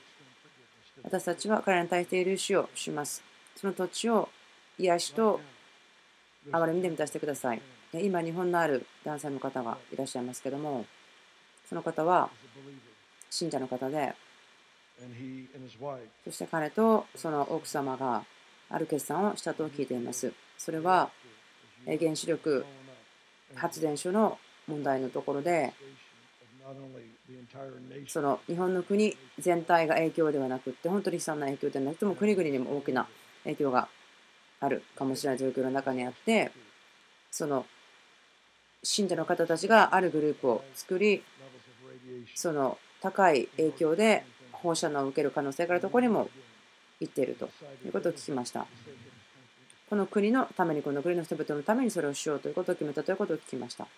[1.02, 3.22] 私たちは彼らに対して許しをします
[3.56, 4.28] その土地を
[4.78, 5.40] 癒しと
[6.52, 7.60] 憐れみで満たしてください
[7.92, 10.84] 今日本のある男性の方がいらっしゃいますけども
[11.68, 12.30] その方は
[13.28, 14.14] 信者の方で
[16.24, 18.24] そして彼とその奥様が
[18.68, 20.32] ある決算をしたと聞いています。
[20.58, 21.10] それは
[21.86, 22.64] 原子力
[23.54, 25.72] 発電所の問題のところで
[28.06, 33.08] その日本の国全体が影響ではなくって本当に悲惨な影響でなくても国々にも大きな
[33.44, 33.88] 影響が
[34.60, 36.52] あるかもしれない状況の中にあって
[37.30, 37.66] その
[38.82, 41.22] 信者の方たちがあるグループを作り
[42.34, 44.24] その高い影響で
[44.62, 46.28] 放射能を受ける可能性があるところにも
[47.00, 47.50] 行っていると
[47.84, 48.66] いうことを聞きました。
[49.88, 53.88] この国のために、この国の人々のためにそれをしようということを決めたということを聞きました。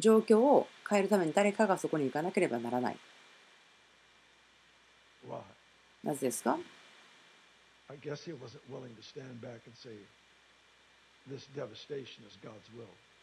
[0.00, 2.98] 状況を変えるために誰かがそこに行かなければならない。
[6.04, 6.58] なぜですか？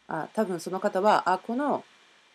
[0.08, 1.84] あ多分その方はあこの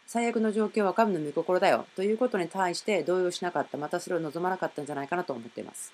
[0.07, 1.86] 最悪の状況は神の御心だよ。
[1.95, 3.78] ということに対して動揺しなかった。
[3.78, 5.93] またそれを望まなかったんじゃないかなと思っています。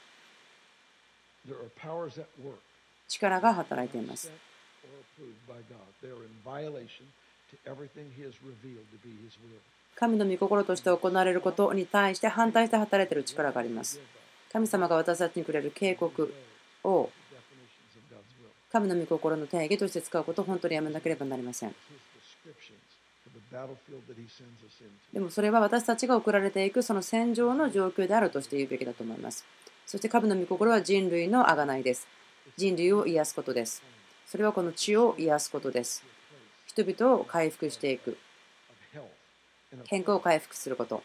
[3.07, 4.31] 力が働いています。
[9.95, 13.99] 神の御心として行われることに対して反対して働いている力があります。
[14.51, 16.33] 神様が私たちにくれる警告
[16.83, 17.09] を
[18.71, 21.75] 神の御心の定義として使うことを本当にやめなければなりません。
[25.13, 29.45] でもそれは私たちが送られていくその戦場の状況であるとして言うべきだと思います。
[29.85, 32.07] そして神の御心は人類の贖いです。
[32.57, 33.83] 人類を癒すことです。
[34.25, 36.03] それはこの血を癒すことです。
[36.65, 38.17] 人々を回復していく。
[39.85, 41.03] 健康を回復すること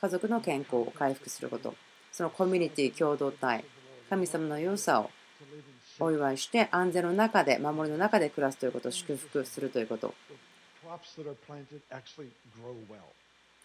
[0.00, 1.74] 家族の健康を回復すること
[2.10, 3.64] そのコミュニティ共同体
[4.10, 5.10] 神様の良さを
[6.04, 10.14] お祝いして安全の中で守りの中で暮らすということを祝福するということ。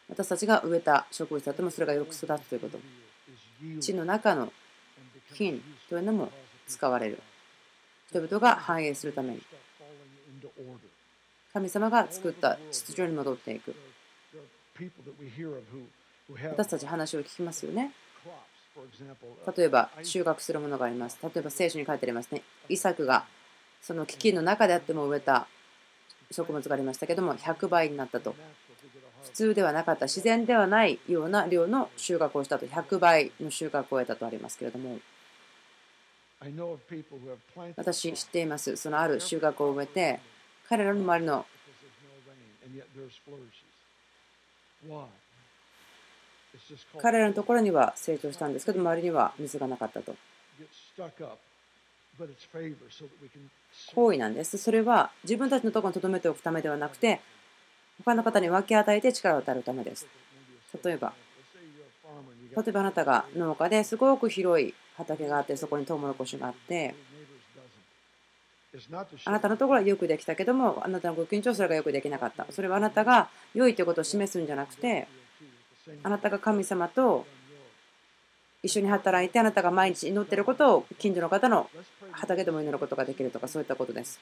[0.10, 2.80] 私たちが植えた植物だってもそれがよく育つということ。
[3.80, 4.52] 地の中の
[5.36, 6.32] 菌というのも
[6.68, 7.22] 使われる。
[8.10, 9.42] 人々が繁栄するために。
[11.54, 13.76] 神様が作った秩序に戻っていく。
[16.44, 17.92] 私たち話を聞きますよね。
[19.56, 21.18] 例えば収穫するものがあります。
[21.22, 22.44] 例えば聖書に書いてありますね。
[22.70, 23.26] イサクが
[23.82, 25.48] その飢饉の中であっても植えた
[26.32, 28.36] 植物がありましたけども100倍になったと。
[29.24, 32.66] 普通ではなかった自然ではないような量の収穫をしたと。
[32.66, 35.00] 100倍の収穫を得たとありますけれども。
[37.76, 38.76] 私知っています。
[38.78, 40.20] そのある収穫を植えて
[40.70, 41.46] 彼らの周りの
[46.98, 50.16] 彼らのところには成長したんですけど周りには水がなかったと。
[53.96, 54.58] 行為なんです。
[54.58, 57.22] それは自分たちのところに留めておくためではなくて
[58.04, 60.06] 他の方に分け与えて力を与えるためです。
[60.84, 61.14] 例えば
[62.56, 66.96] 例えばあなたが農家ですごく広い畑があってそこにトウモロコシがあって
[69.26, 72.46] あなたのところはよくできたけどもあなたのご近所はそれがよくできなかった。
[72.52, 75.08] それはあなたが良いということを示すんじゃなくて
[76.04, 77.26] あなたが神様と
[78.62, 81.70] 一緒に働いてあなたが毎日祈っていることを近所の方の
[82.12, 84.20] 畑でも祈ることができるとかそういったことです。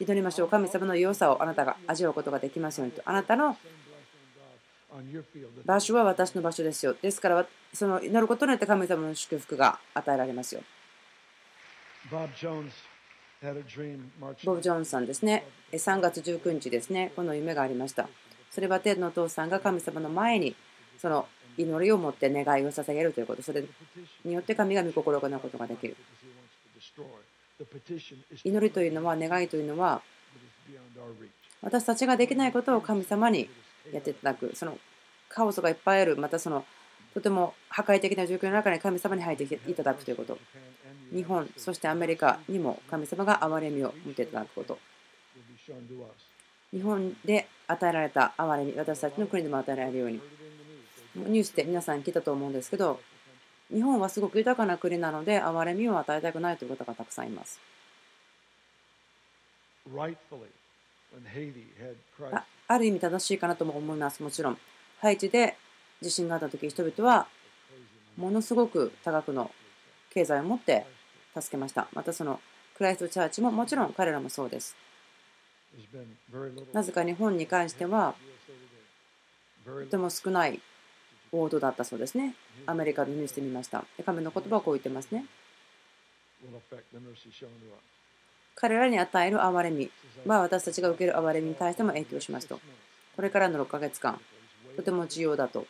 [0.00, 0.48] 祈りましょう。
[0.48, 3.02] 神様の良さをあなたが味わうことができますようにと。
[3.04, 3.56] あなたの
[5.64, 6.96] 場所は私の場所ですよ。
[7.00, 10.62] ですからその祈ることによって神様の祝福が与えられますよ。
[12.10, 12.18] ボ
[14.54, 15.46] ブ・ジョーンさんですね。
[15.72, 17.12] 3月19日ですね。
[17.14, 18.08] この夢がありました。
[18.50, 20.56] それは天のお父さんが神様の前に
[21.06, 23.42] その祈りを持って願いを捧げるということ。
[23.42, 23.62] それ
[24.24, 25.96] によって神が御心を行うことができる。
[28.42, 30.02] 祈りというのは願いというのは
[31.62, 33.48] 私たちができないことを神様に
[33.92, 34.50] やっていただく。
[34.56, 34.76] その
[35.28, 36.16] カオスがいっぱいある。
[36.16, 36.64] またその
[37.14, 40.36] とても破壊的な状況の中に神様に入っていただくということ。
[41.12, 44.76] 日本そしてアメリカにも神様が憐れみを見ていただくこと。
[46.72, 50.20] 日本で与えられた憐れみ私たちの国でも与えられるように。
[51.16, 53.00] ニュースで皆さん聞いたと思うんですけど
[53.72, 57.60] 日本はすごく豊かな国なので憐れみを与えたくないという方がたくさんいます。
[62.32, 64.22] あある意味正しいかなとも思います。
[64.22, 64.58] もちろん。
[65.00, 65.56] ハイチで
[66.00, 67.26] 地震があった時人々は
[68.16, 69.50] ものすごく多額の
[70.12, 70.86] 経済を持って
[71.34, 71.88] 助けました。
[71.92, 72.40] またその
[72.76, 74.76] クライストチャーチももちろん彼らもそうです。
[76.72, 78.14] なぜか日本に関しては
[79.64, 80.60] とても少ない
[81.30, 82.34] 報道だったそうですね。
[82.66, 83.84] アメリカのニュースで見ました。
[84.04, 85.26] 神の言葉をこう言ってますね。
[88.54, 89.90] 彼らに与える憐れみ
[90.24, 92.58] は私たちが受ける憐れみに対しても影響しますと。
[93.14, 94.18] これからの6ヶ月間、
[94.76, 95.66] とても重要だと。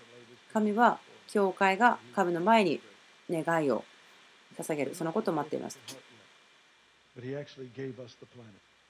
[0.53, 0.99] 神は、
[1.29, 2.81] 教会が神の前に
[3.31, 3.85] 願いを
[4.57, 5.79] 捧げる、そのことを待っています。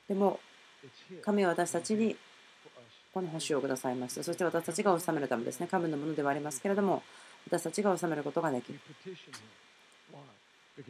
[0.09, 0.41] でも、
[1.23, 2.17] 神は私たちに
[3.17, 4.23] この星をくださいました。
[4.23, 5.67] そして私たちが治めるためですね。
[5.67, 7.03] 神のものではありますけれども、
[7.47, 8.79] 私たちが治めることができる。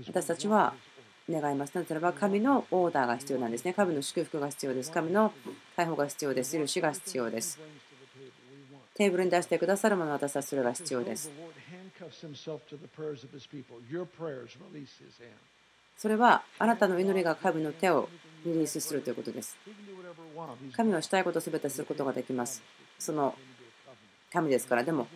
[0.09, 0.75] 私たちは
[1.31, 1.75] 願います。
[1.77, 3.73] なぜならば、神のオーダーが必要なんですね。
[3.73, 4.91] 神の祝福が必要です。
[4.91, 5.33] 神の
[5.77, 6.59] 解放が必要です。
[6.59, 7.61] 許しが必要です。
[8.95, 11.31] テーブルに出してくださるもの私はそれが必要です。
[15.97, 18.09] それはあなたの祈りが神の手を
[18.47, 19.57] リリースするということです。
[20.73, 22.63] 神はしたいことすべてすることができます。
[22.99, 23.35] その
[24.33, 25.07] 神ですから、でも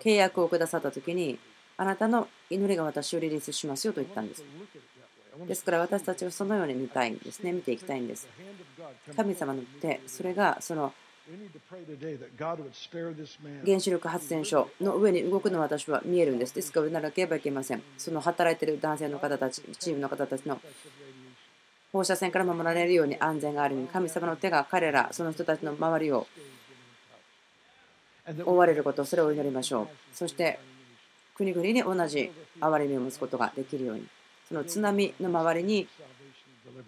[0.00, 1.38] 契約をくださったときに、
[1.76, 4.44] あなたの祈りが私をリリースしますよと言ったんです。
[5.46, 8.26] ですから私たちはそのように見たいんですね、見ていきたいんです。
[9.14, 10.92] 神様の手、それがその
[13.64, 16.54] 原子力発電所の上に動くの私は見えるんです。
[16.54, 17.82] ですから、ならければいけません。
[17.98, 20.60] その働いている男性の方たち、チームの方たちの
[21.96, 26.26] 放射線から守られるように安全があるように、神様の手が彼ら、その人たちの周りを
[28.44, 29.88] 覆われること、それを祈りましょう。
[30.12, 30.58] そして、
[31.34, 32.30] 国々に同じ
[32.60, 34.06] 憐れみを持つことができるように、
[34.46, 35.88] その津波の周りに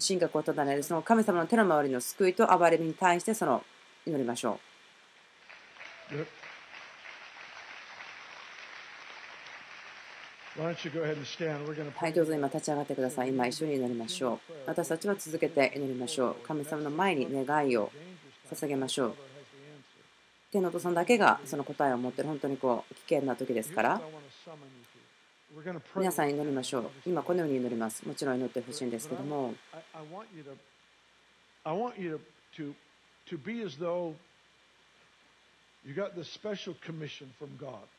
[0.06, 3.64] 神学をただねる、その神様の手の周りの救いと憐れみに対してその
[4.06, 4.60] 祈りましょ
[6.12, 6.37] う。
[11.94, 13.28] はい、どうぞ今立ち上がってください。
[13.28, 14.52] 今一緒に祈りましょう。
[14.66, 16.34] 私たちは続けて祈りましょう。
[16.46, 17.92] 神様の前に願いを
[18.50, 19.14] 捧げましょう。
[20.50, 24.00] 天のお父さんだけがその答えを持ってる本当にこう危険な時ですから
[25.94, 29.52] 皆さん祈りましょう今このように祈りますもちろん祈ってほしいんですけども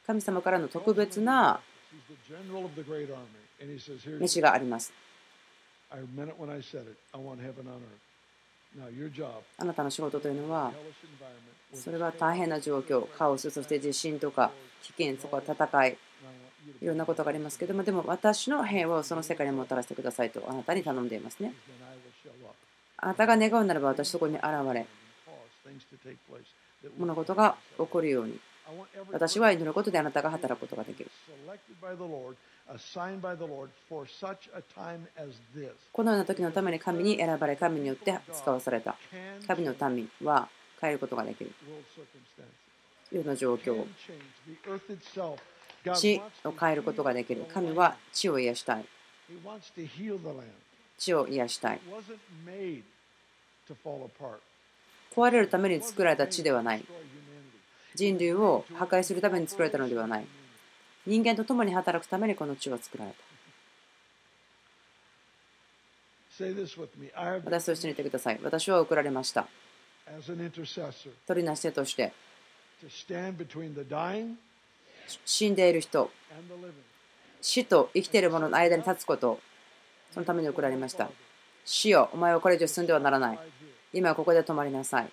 [0.08, 1.60] 神様からの特別な
[4.20, 4.94] 飯があります。
[9.58, 10.72] あなたの仕事というのは、
[11.74, 14.52] それは大変な状況、カオス、そして地震とか
[14.84, 15.98] 危険、そこは戦い、
[16.82, 21.54] いろんなことがありますけども、でも私の平和をその世界にもたらしてくださいとあなたに頼んでいますね。
[22.98, 24.86] あなたが願うならば私そこに現れ、
[26.98, 28.40] 物事が起こるように
[29.12, 31.10] 私は祈ることであなたが働くことができる。
[35.92, 38.96] このような時のために神に選ばれ、神によって使わされた。
[39.48, 40.50] 神の民は
[40.80, 41.52] 変えることができる。
[43.12, 43.86] 世の状況。
[45.96, 47.46] 地を変えることができる。
[47.52, 48.86] 神は地を癒したい。
[50.98, 51.80] 地を癒したい。
[55.16, 56.86] 壊れるために作られた地ではない。
[58.00, 60.26] 人類を破壊するために作られたのではない。
[61.06, 63.18] 人間と共に働くためにこの地は作られた。
[67.44, 68.40] 私と一緒に言ってください。
[68.42, 69.48] 私は送られました。
[71.28, 72.14] 取りなし手として、
[75.26, 76.10] 死んでいる人、
[77.42, 79.42] 死と生きている者の間に立つこと、
[80.12, 81.10] そのために送られました。
[81.66, 83.40] 死よ、お前はこれ以上進んではならない。
[83.92, 85.10] 今ここで止まりなさい。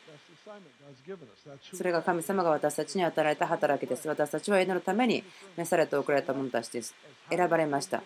[1.72, 4.08] それが神様が私たちに与えた働きです。
[4.08, 5.24] 私たちは祈るために
[5.56, 6.94] 召されて送られた者たちです。
[7.30, 8.02] 選ばれました。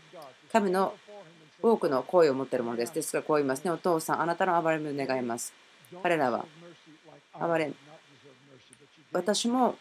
[0.52, 0.94] 神の
[1.62, 2.94] 多くの行為を持っているものです。
[2.94, 3.70] ですからこう言いますね。
[3.70, 5.52] お父さん、あなたの憐れみを願います。
[6.02, 6.46] 彼らは
[7.34, 7.72] 憐れ
[9.12, 9.76] 私も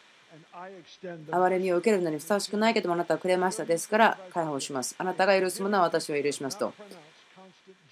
[1.32, 3.66] 憐れみを受けるのにふさわしくないけどもあなたはくれました。
[3.66, 4.96] ですから解放します。
[4.98, 6.74] あなたが許すものは私は許しますと。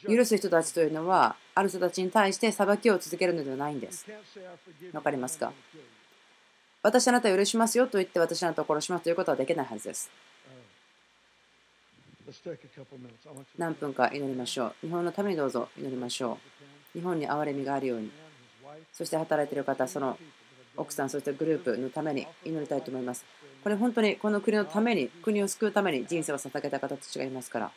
[0.06, 4.06] 許す人たちというのは、ある人たちに対して裁きを続けるのではないんです。
[4.94, 5.52] わかりますか？
[6.84, 10.10] 私あなたを許しますよと言って私あなたを殺しますということはできないはずです。
[13.58, 14.88] 何分か祈りましょう。
[14.88, 16.38] 日本のためにどうぞ祈りましょ
[16.96, 17.00] う。
[17.00, 18.12] 日本に憐れみがあるように。
[18.94, 20.18] そして働いている方、その
[20.76, 23.26] 奥さん、そしてグループのために祈りたいと思います。
[23.64, 27.72] これ本当にこの国のために、国を救うために人生を捧げた方たちがいますから。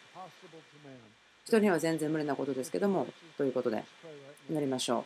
[1.50, 3.84] 人には全然無理なことですけども、ということで、
[4.48, 5.04] 祈りましょ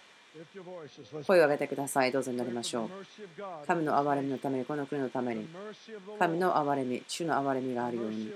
[1.17, 1.25] う。
[1.25, 2.13] 声を上げてください。
[2.13, 2.91] どうぞ祈りましょう。
[3.67, 5.49] 神の憐れみのために、この国のために、
[6.19, 8.33] 神の憐れみ、主の憐れみがあるように、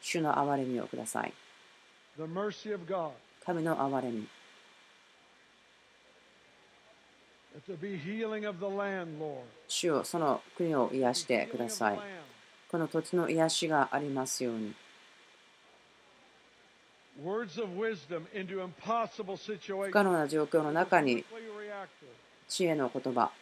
[0.00, 1.32] 主の憐れみをください。
[3.44, 4.28] 神の憐れみ。
[9.66, 11.98] 主をその国を癒してください。
[12.70, 14.74] この土地の癒しがありますように。
[17.20, 17.46] 不
[19.90, 21.24] 可能な状況の中に
[22.48, 23.32] 知恵の言葉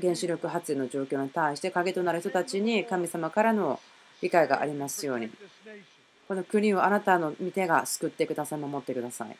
[0.00, 3.78] 原子力発電の状況に対して影となる人たちに神様からの
[4.20, 5.30] 理解がありますように。
[6.26, 8.58] この国をあなたの御手が救ってください。
[8.58, 9.36] 守ってください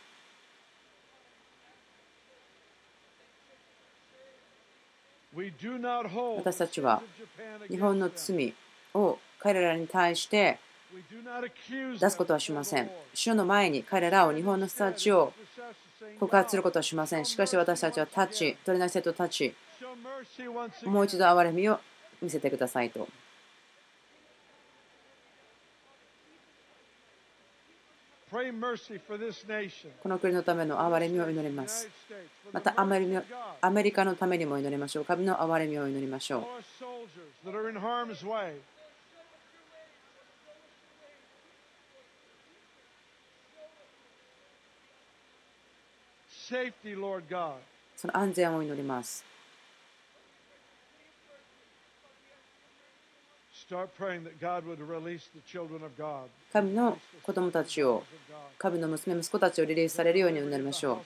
[6.39, 7.03] 私たちは
[7.69, 8.55] 日本の罪
[8.95, 10.59] を彼らに対して
[11.99, 12.91] 出すことはしません。
[13.15, 15.33] 主の前に彼らを日本の人たちを
[16.19, 17.25] 告発することはしません。
[17.25, 19.55] しかし私たちは立ち、取りなし手と立ち、
[20.85, 21.79] もう一度憐れみを
[22.23, 23.09] 見せてくださいと。
[30.03, 31.89] この国のための憐れみを祈ります。
[32.53, 33.19] またアメリ
[33.61, 35.05] アメリカのためにも祈りましょう。
[35.07, 36.45] 神の憐れみを祈りましょう。
[47.95, 49.23] その安全を祈ります。
[56.51, 58.03] 神の子供たちを、
[58.57, 61.03] 神の娘、息子たちをリリースされるように祈りましょ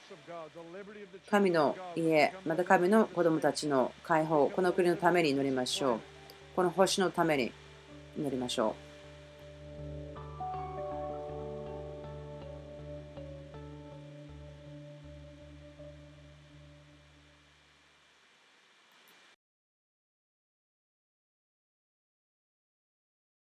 [1.26, 1.30] う。
[1.30, 6.01] 神の家、また神の子供たちの解放、この国のために祈りましょう。
[6.55, 7.51] この星のために
[8.16, 8.91] 祈りましょう。